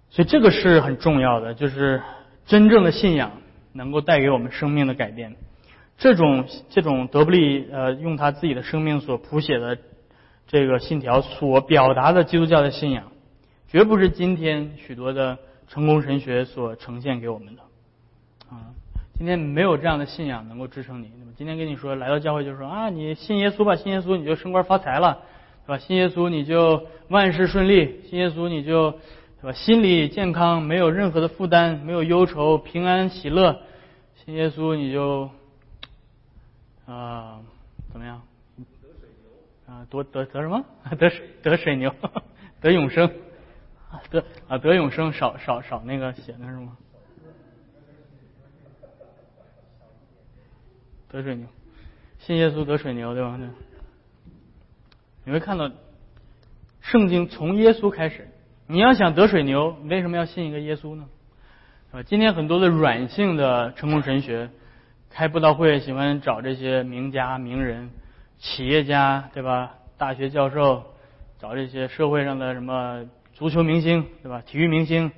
[0.10, 2.02] 所以这个是很重要的，就是
[2.46, 3.32] 真正的信仰
[3.74, 5.36] 能够带给我们生命的改变。
[5.98, 9.78] 这种这种德布利呃用他自己的生命所谱写的
[10.48, 13.12] 这个信条所表达的基督教的信仰，
[13.68, 17.62] 绝不是今天许多的成功神学所呈现给我们的
[18.50, 18.74] 啊。
[19.15, 21.12] 今天没有这样的信仰能够支撑你。
[21.19, 25.19] 那么今天跟你说，来到教会就说啊，你信耶稣吧，信耶稣你就升官发财了，
[25.65, 25.78] 对吧？
[25.78, 28.91] 信耶稣你就万事顺利，信耶稣你就
[29.41, 29.54] 对吧？
[29.54, 33.62] 心理健康，没有任何的负担，没有忧愁，平安喜乐。
[34.26, 35.30] 信耶稣你就
[36.86, 37.39] 啊
[37.91, 38.21] 怎么样？
[38.58, 38.63] 得
[38.99, 40.65] 水牛啊，得得得什么？
[40.97, 41.12] 得
[41.43, 41.93] 得水牛，
[42.62, 43.08] 得永生
[43.91, 46.76] 啊得啊得永生，少少少那个写的是吗？
[51.14, 51.46] 得水牛，
[52.18, 53.40] 信耶稣得水牛，对吧？
[55.26, 55.70] 你会看到，
[56.82, 58.28] 圣经从耶稣开始。
[58.66, 61.06] 你要想得水牛，你为什么要信一个耶稣呢？
[61.92, 64.50] 啊，今天很多的软性的成功神学，
[65.12, 67.92] 开布道会喜欢找这些名家、名人、
[68.40, 69.76] 企业家，对吧？
[70.00, 70.84] 大学教授，
[71.38, 74.42] 找这些社会上的什么足球明星，对吧？
[74.42, 75.12] 体育明星，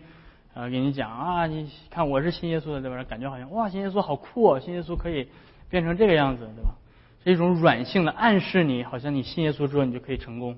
[0.54, 3.02] 啊，给你讲啊，你看我是信耶稣的，对吧？
[3.06, 5.30] 感觉好像哇，信耶稣好酷哦，信耶稣可以。
[5.70, 6.76] 变成这个样子，对吧？
[7.24, 10.58] 是一种软性的暗示，你好像你信耶稣之后你就可以成功，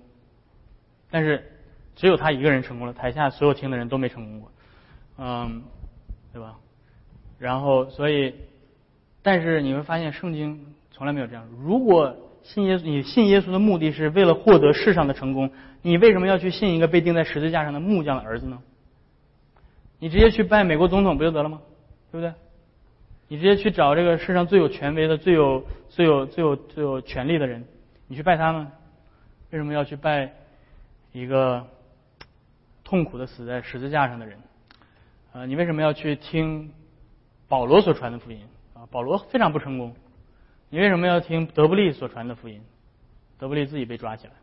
[1.09, 1.51] 但是
[1.95, 4.51] 只有他一个人成功了，台下所有听的人都没成功过，
[5.17, 5.63] 嗯，
[6.33, 6.57] 对吧？
[7.39, 8.33] 然后，所以，
[9.21, 11.47] 但是你会发现圣经从来没有这样。
[11.61, 15.51] 如果信耶稣，你信耶稣的目的是为了获得世上的成功，
[15.81, 18.59] 你为什么要去信一个被钉在十字架上的木匠的儿子呢？
[19.99, 21.61] 你直接去拜美国总统不就得了吗？
[22.11, 22.33] 对不对？
[23.29, 27.65] 你直接去找这个世上最有权威的、最有、最有、最有、最有权力的人，
[28.07, 28.71] 你去拜他们，
[29.51, 30.33] 为什么要去拜
[31.11, 31.67] 一个
[32.83, 34.39] 痛苦的死在十字架上的人？
[35.33, 36.71] 啊，你为什么要去听
[37.49, 38.39] 保罗所传的福音？
[38.73, 39.93] 啊，保罗非常不成功，
[40.69, 42.61] 你为什么要听德布利所传的福音？
[43.37, 44.33] 德布利自己被抓起来，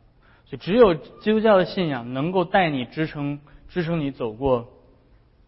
[0.45, 4.69] 所以只有基督教的信仰能够带你支撑、支撑你走过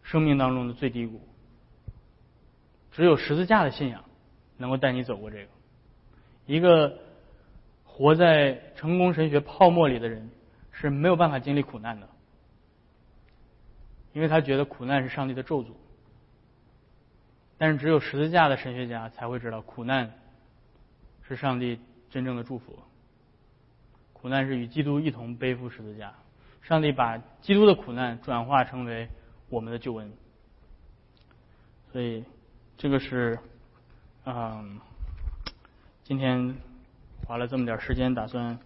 [0.01, 1.21] 生命当中的最低谷。
[2.97, 4.03] 只有十字架的信仰
[4.57, 5.51] 能够带你走过这个。
[6.47, 6.97] 一个
[7.83, 10.31] 活在成功神学泡沫里的人
[10.71, 12.09] 是没有办法经历苦难的，
[14.13, 15.67] 因为他觉得苦难是上帝的咒诅。
[17.59, 20.11] 但是只有十字架的神学家才会知道，苦难
[21.27, 21.79] 是上帝
[22.09, 22.79] 真正的祝福。
[24.11, 26.15] 苦难是与基督一同背负十字架，
[26.63, 29.07] 上帝把基督的苦难转化成为
[29.49, 30.11] 我们的救恩。
[31.91, 32.23] 所以。
[32.77, 33.39] 这个是，
[34.23, 34.79] 嗯，
[36.03, 36.57] 今天
[37.25, 38.59] 花了这么点时间，打算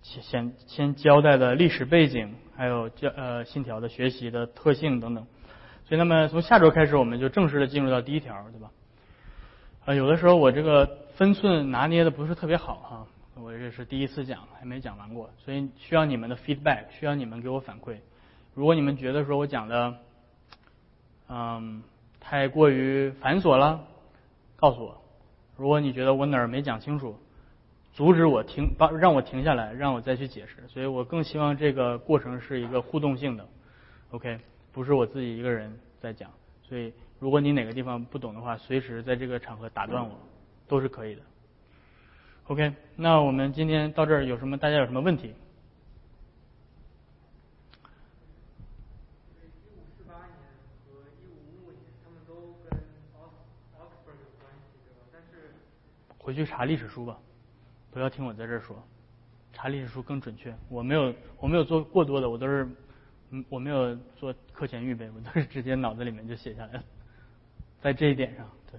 [0.00, 5.26] 先先交代的历史背景，还有教呃信条的学习的特性等等。
[5.84, 8.70] 所以，那么从下周开始，我们就正式的进入到第一条，对吧？
[9.84, 17.98] 呃，有的时候我这个分寸拿捏的不是特别好哈，我这是第一次讲，还没讲完过，所以需要你们的 feedback，需要你们给我反馈。
[18.54, 19.94] 如果你们觉得说我讲的，
[21.28, 21.82] 嗯。
[22.20, 23.84] 太过于繁琐了，
[24.56, 25.00] 告诉我。
[25.56, 27.16] 如果你觉得我哪儿没讲清楚，
[27.92, 30.56] 阻止我停，帮让我停下来，让我再去解释。
[30.68, 33.46] 所以我更希望这个过程是一个互动性的
[34.10, 34.38] ，OK，
[34.72, 36.30] 不是我自己一个人在讲。
[36.62, 40.16] 所以如果你哪个地方不懂的话，随时在这个场合打断我，
[40.68, 41.22] 都是可以的。
[42.46, 44.56] OK，那我们今天到这儿有什么？
[44.56, 45.34] 大家有什么问题？
[56.28, 57.18] 回去查历史书吧，
[57.90, 58.76] 不要听我在这儿说，
[59.50, 60.54] 查历史书更准确。
[60.68, 62.68] 我没有，我没有做过多的，我都是，
[63.30, 66.84] 嗯，我没有做课前预备，我都是直接脑子里面就写下来了。
[67.80, 68.78] 在这一点上，对。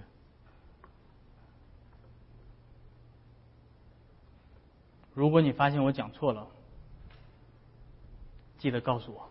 [5.12, 6.46] 如果你发现我讲错了，
[8.58, 9.28] 记得告诉我。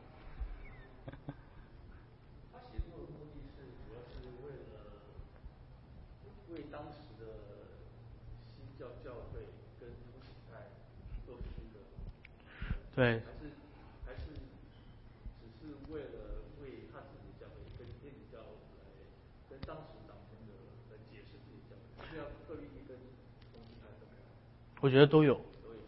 [12.99, 13.05] 对。
[13.07, 13.47] 还是
[14.05, 14.27] 还是
[15.39, 18.43] 只是为了为他自己教会跟天主教
[18.75, 18.83] 来
[19.49, 20.51] 跟当时掌权者
[20.91, 22.97] 来解释自己教会，是要特意跟
[23.53, 24.27] 重启派怎么样？
[24.81, 25.35] 我觉得都有。
[25.63, 25.79] 都有。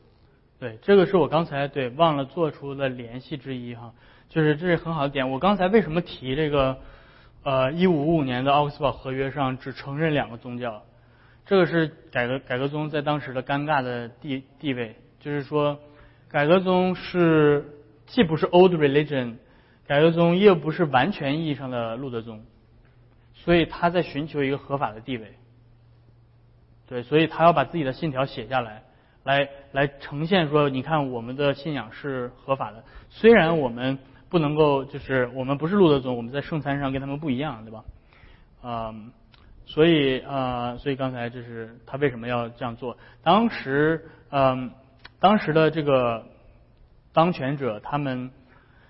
[0.58, 3.94] 对，这个是我刚才对忘了做出的联系之一哈，
[4.30, 5.32] 就是这是很好的点。
[5.32, 6.80] 我刚才为什么提这个？
[7.44, 10.86] 呃，一五五五年的奥克斯堡合约上只承认两个宗教，
[11.46, 15.78] 这个是改革改革宗在当时的尴尬的地地位，就是说。
[16.32, 17.66] 改革宗是
[18.06, 19.36] 既不是 Old Religion，
[19.86, 22.46] 改革宗又不是完全意义上的路德宗，
[23.34, 25.34] 所以他在寻求一个合法的地位。
[26.88, 28.84] 对，所以他要把自己的信条写下来，
[29.26, 37.84] 来来呈现说，你看我们的信仰是合法的，虽然我们不能够，就是我们不是路德宗，我们在圣餐上跟他们不一样，对吧？
[38.64, 39.12] 嗯，
[39.66, 42.98] 所以啊，所以刚才就是他为什么要这样做？
[43.22, 44.72] 当时嗯。
[45.22, 46.26] 当时的这个
[47.14, 48.32] 当权者，他们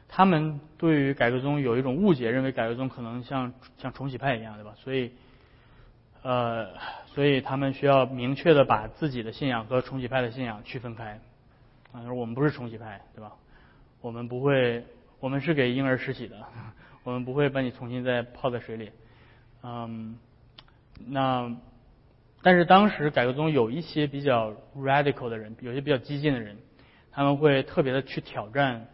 [0.07, 4.73] 他们对于改革宗有一种误解，认为改革宗可能像像重启派一样，对吧？
[4.77, 5.11] 所以
[6.23, 6.69] 呃，
[7.07, 11.19] 所以他们需要明确的把自己的信仰和重启派的信仰区分开。
[11.91, 13.33] 啊，说我们不是重启派，对吧？
[13.99, 14.85] 我们不会，
[15.19, 16.37] 我们是给婴儿施洗的，
[17.03, 18.89] 我们不会把你重新再泡在水里。
[19.63, 20.17] 嗯，
[21.07, 21.53] 那。
[22.43, 26.57] 但是当时改革中有一些比较 radical 的人，有些比较激进的人，
[27.11, 28.87] 他们会特别的去挑战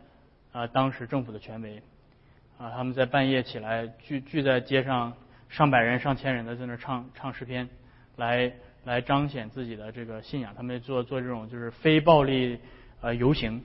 [0.51, 1.81] 啊当时政府的权威
[2.57, 5.13] 啊，他们在半夜起来聚聚在街上，
[5.47, 7.69] 上百人、上千人的在那唱唱诗篇，
[8.17, 8.51] 来
[8.83, 10.53] 来彰显自己的这个信仰。
[10.55, 12.59] 他们做做这种就是非暴力
[12.99, 13.63] 呃游行，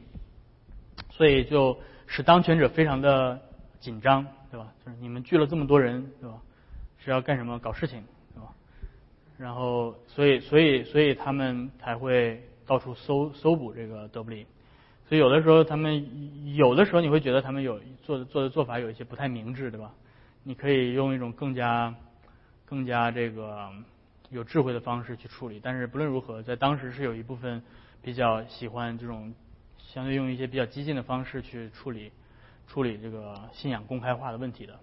[1.10, 1.76] 所以就
[2.06, 3.40] 使当权者非常的
[3.80, 4.72] 紧张，对吧？
[4.84, 6.36] 就是你们聚了这么多人，对吧？
[7.04, 7.58] 是要干什么？
[7.58, 8.04] 搞事情。
[9.42, 14.46] 然后，所以，所以，所以他们才会到处搜搜捕这个德布林。
[15.08, 19.92] 所以有的时候，他们有的时候你会觉得他们有做的做的做法有一些不太明智，对吧？
[20.44, 21.92] 你可以用一种更加
[22.64, 23.68] 更加这个
[24.30, 25.58] 有智慧的方式去处理。
[25.60, 27.60] 但是不论如何，在当时是有一部分
[28.00, 29.34] 比较喜欢这种
[29.76, 32.12] 相对用一些比较激进的方式去处理
[32.68, 34.78] 处理这个信仰公开化的问题的。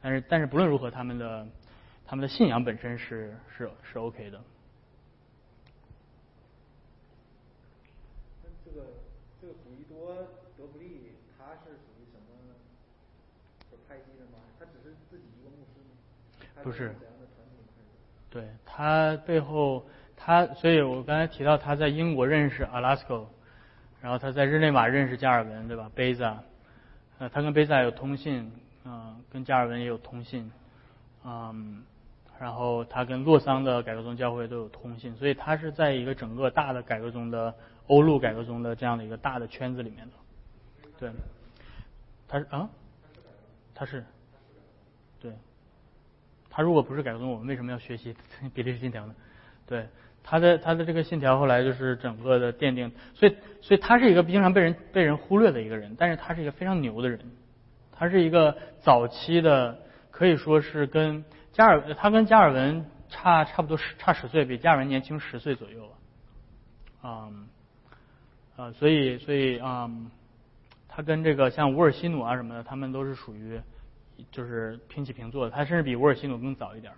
[0.00, 1.44] 但是但是不论如何，他们的
[2.08, 4.40] 他们的信仰本身是是是 OK 的。
[8.64, 8.86] 这个
[9.38, 10.14] 这个古伊多
[10.56, 12.54] 德布利他是属于什么
[13.86, 14.38] 派系的吗？
[14.58, 16.62] 他只是自己一个牧师吗？
[16.62, 16.94] 不是？
[18.30, 19.84] 对他背后，
[20.16, 23.26] 他所以我刚才提到他在英国认识 Alaska，
[24.00, 25.90] 然后他在日内瓦认识加尔文，对吧？
[25.94, 26.42] 贝萨，
[27.18, 28.50] 呃，他跟贝萨有通信，
[28.84, 30.50] 嗯，跟加尔文也有通信，
[31.24, 31.82] 嗯，
[32.40, 37.54] 然后他跟洛桑的改革宗教会都有通信，所以他是在一个整个大的改革宗的
[37.86, 40.12] 欧陆改革宗的这样的一个大的圈子里面的，
[40.98, 41.10] 对，
[42.28, 42.68] 他是啊，
[43.74, 44.04] 他是，
[45.20, 45.32] 对。
[46.50, 48.16] 他如果不是改革宗，我们为什么要学习？
[48.54, 49.14] 比利时信条呢？
[49.66, 49.86] 对，
[50.24, 57.20] 他的他的这个信条后来就是整个的奠定，所以所以他是一个经常被人被人忽略的一个人，但是他是一个非常牛的人，
[57.92, 59.78] 他是一个早期的，
[60.10, 65.90] 可以说是跟加尔他跟加尔文差差不多十差十岁，比加尔文年轻十岁左右
[67.02, 67.30] 啊，
[68.56, 69.90] 啊，所以所以啊，
[70.88, 73.60] 他跟这个像乌尔西努啊什么的，他们都是属于。
[74.32, 76.92] 就是平起平坐的，他甚至比乌尔西努更早一点。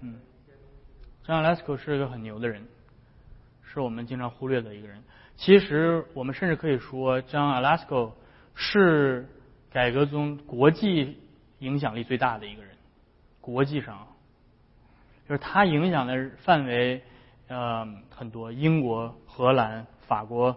[0.00, 0.20] 嗯
[1.24, 2.66] ，John Alasco 是一个很牛的人，
[3.62, 5.00] 是我们经常忽略的一个人。
[5.38, 8.12] 其实我们甚至可以说将 Alasco
[8.54, 9.26] 是
[9.70, 11.16] 改革中国际
[11.60, 12.76] 影响力最大的一个人，
[13.40, 14.06] 国际上，
[15.26, 17.02] 就是他影响的范围
[17.46, 20.54] 呃很多，英国、荷兰、法国。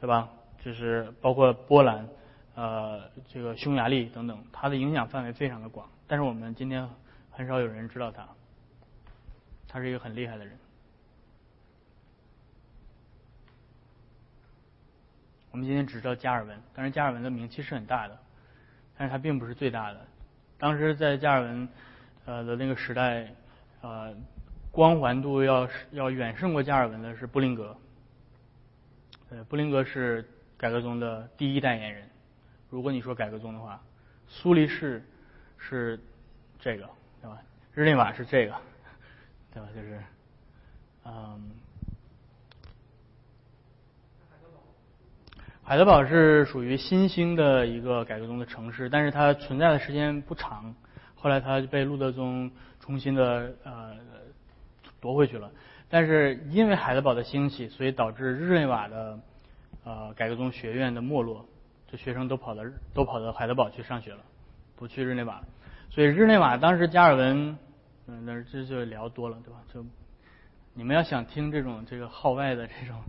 [0.00, 0.30] 对吧？
[0.64, 2.08] 就是包括波兰，
[2.54, 5.86] 呃，这个匈牙利等等，它的影响范围非常的广。
[6.06, 6.88] 但是我们今天
[7.30, 8.26] 很少有人知道他，
[9.68, 10.56] 他是一个很厉害的人。
[15.50, 18.16] 我们今天只知道加尔文，但是加尔文的名气是很大的，
[18.96, 20.00] 但是他并不是最大的。
[20.58, 21.68] 当时在加尔文
[22.24, 23.32] 呃的那个时代，
[23.80, 24.14] 呃，
[24.70, 27.76] 光环度要要远胜过加尔文的是布林格。
[29.30, 30.24] 呃，布林格是
[30.56, 32.08] 改革宗的第一代言人。
[32.68, 33.80] 如果你说改革宗的话，
[34.28, 35.02] 苏黎世
[35.58, 35.98] 是
[36.60, 36.88] 这个，
[37.20, 37.38] 对吧？
[37.74, 38.54] 日内瓦是这个，
[39.52, 39.68] 对吧？
[39.74, 40.00] 就是，
[41.04, 41.50] 嗯，
[45.70, 50.74] 海德堡是属于新兴的一个改革宗的城市，但是它存在的时间不长。
[51.14, 52.50] 后来它就被路德宗
[52.80, 53.92] 重新的呃
[55.00, 55.48] 夺回去了。
[55.88, 59.20] 但是因为海德堡的兴起，所以导致日内瓦的
[59.84, 61.46] 呃改革宗学院的没落，
[61.88, 64.18] 这学生都跑到都跑到海德堡去上学了，
[64.74, 65.44] 不去日内瓦了。
[65.88, 67.56] 所以日内瓦当时加尔文，
[68.08, 69.60] 嗯，那这就聊多了，对吧？
[69.72, 69.86] 就
[70.74, 73.00] 你们要想听这种这个号外的这种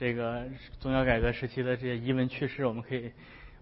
[0.00, 0.48] 这个
[0.78, 3.12] 宗教改革时期的这些遗闻趣事，我们可以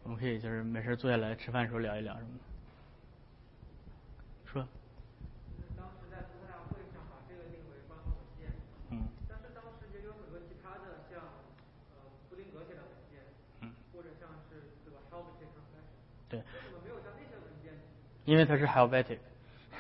[0.05, 2.45] 我们可以就是没事坐下来吃饭的时候聊一聊什么的。
[4.53, 4.65] 说。
[16.29, 16.41] 对。
[18.27, 19.19] 因为它是 Helvetic，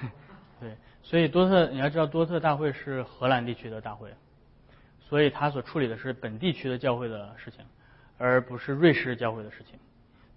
[0.58, 4.12] 对，所以多特你要知道多特大会是荷兰地区的大会，
[5.08, 7.64] 所以他所处理的是本地区的教会的事情，
[8.18, 9.78] 而不是瑞士教会的事情。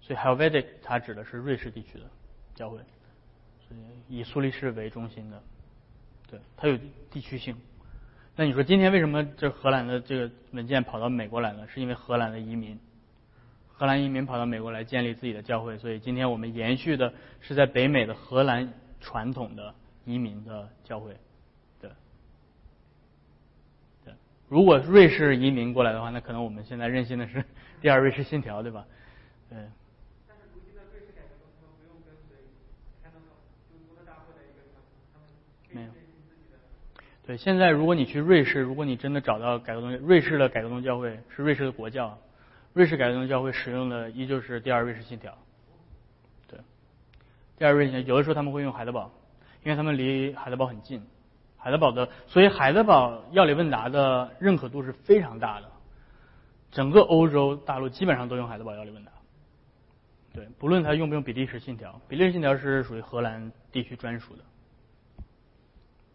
[0.00, 2.04] 所以 Helvetic 它指的是瑞士地区的
[2.54, 2.78] 教会，
[3.68, 5.42] 所以以苏黎世为中心的，
[6.28, 6.76] 对，它有
[7.10, 7.56] 地区性。
[8.34, 11.68] 那你说今天为什么这荷兰的这个文件跑到美国来了？
[11.68, 12.80] 是因为荷兰的移民。
[13.74, 21.16] 荷兰移民跑到美国来建立自己的教会，所以今天我们延续的是在北美的荷兰传统的移民的教会。
[21.80, 21.90] 对，
[24.04, 24.14] 对。
[24.52, 27.42] 如果瑞士移民过来的话，那可能我们现在任性的是
[27.80, 28.84] 第二瑞士信条，对吧？
[29.48, 29.58] 对。
[35.70, 35.88] 没有。
[37.26, 42.18] 对，现在如果你去瑞士，如果你真的找到改革宗，瑞士的改革宗教会是瑞士的国教。
[42.74, 45.34] 瑞士改革宗教会使用的依旧是第二瑞士信条，
[46.46, 46.60] 对，
[47.56, 49.10] 第二瑞士有的时候他们会用海德堡，
[49.62, 51.02] 因为他们离海德堡很近，
[51.62, 55.70] 海德堡的，所以海德堡药理问答的认可度是非常大的，
[56.72, 59.12] 整个欧洲大陆基本上都用海德堡药理问答，
[60.34, 64.42] 对，不论他用不用比利时信条，比利时信条是属于荷兰地区专属的，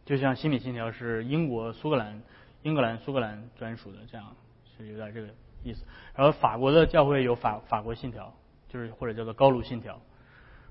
[0.05, 2.21] 就像新米信条是英国苏格兰、
[2.63, 4.35] 英格兰苏格兰专属的，这样
[4.77, 5.27] 是有点这个。
[5.63, 5.83] 意思，
[6.13, 8.31] 然后法国的教会有法法国信条，
[8.69, 9.95] 就是或者叫做高卢信条；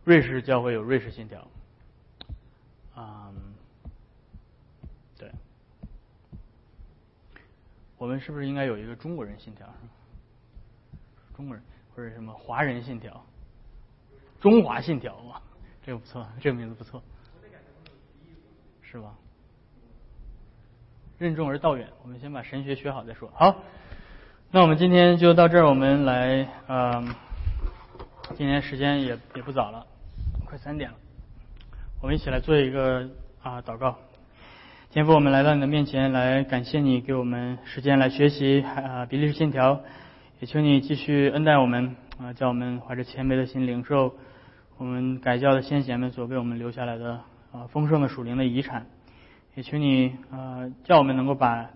[0.05, 1.47] 瑞士教会有瑞士信条。
[2.97, 3.35] 嗯，
[5.19, 5.31] 对，
[7.99, 9.67] 我们是不是应该有一个中国人信条？
[11.35, 13.25] 中国人或者什么华人信条？
[14.41, 15.41] 中华信条哇，
[15.85, 17.03] 这个不错，这个名字不错，
[18.83, 19.15] 是吧？
[21.19, 23.31] 任重而道远，我们先把神学学好再说。
[23.35, 23.63] 好，
[24.51, 27.15] 那我们今天就到这儿，我们来，嗯，
[28.35, 29.87] 今天时间也也不早了，
[30.45, 30.97] 快三点了，
[32.03, 33.09] 我们一起来做一个
[33.43, 33.99] 啊祷告。
[34.97, 39.83] 天父，我们来到你的面前，来感谢你给我们时间来学习啊比利时信条，
[40.41, 44.15] 也求你继续恩待我们啊，叫我们怀着谦卑的心领受
[44.79, 47.21] 我们改教的先贤们所为我们留下来的
[47.53, 48.87] 啊丰盛的属灵的遗产。
[49.55, 51.69] 也求你啊，叫我们能够把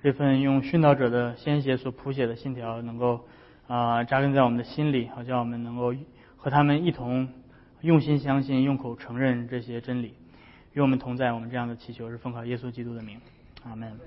[0.00, 3.26] 这份用殉道者的鲜血所谱写的信条，能够
[3.66, 5.92] 啊扎根在我们的心里，好叫我们能够
[6.36, 7.30] 和他们一同
[7.80, 10.14] 用心相信，用口承认这些真理。
[10.72, 13.20] 与我们同在，我们这样的祈求是奉靠耶稣基督的名，
[13.64, 13.98] 阿门。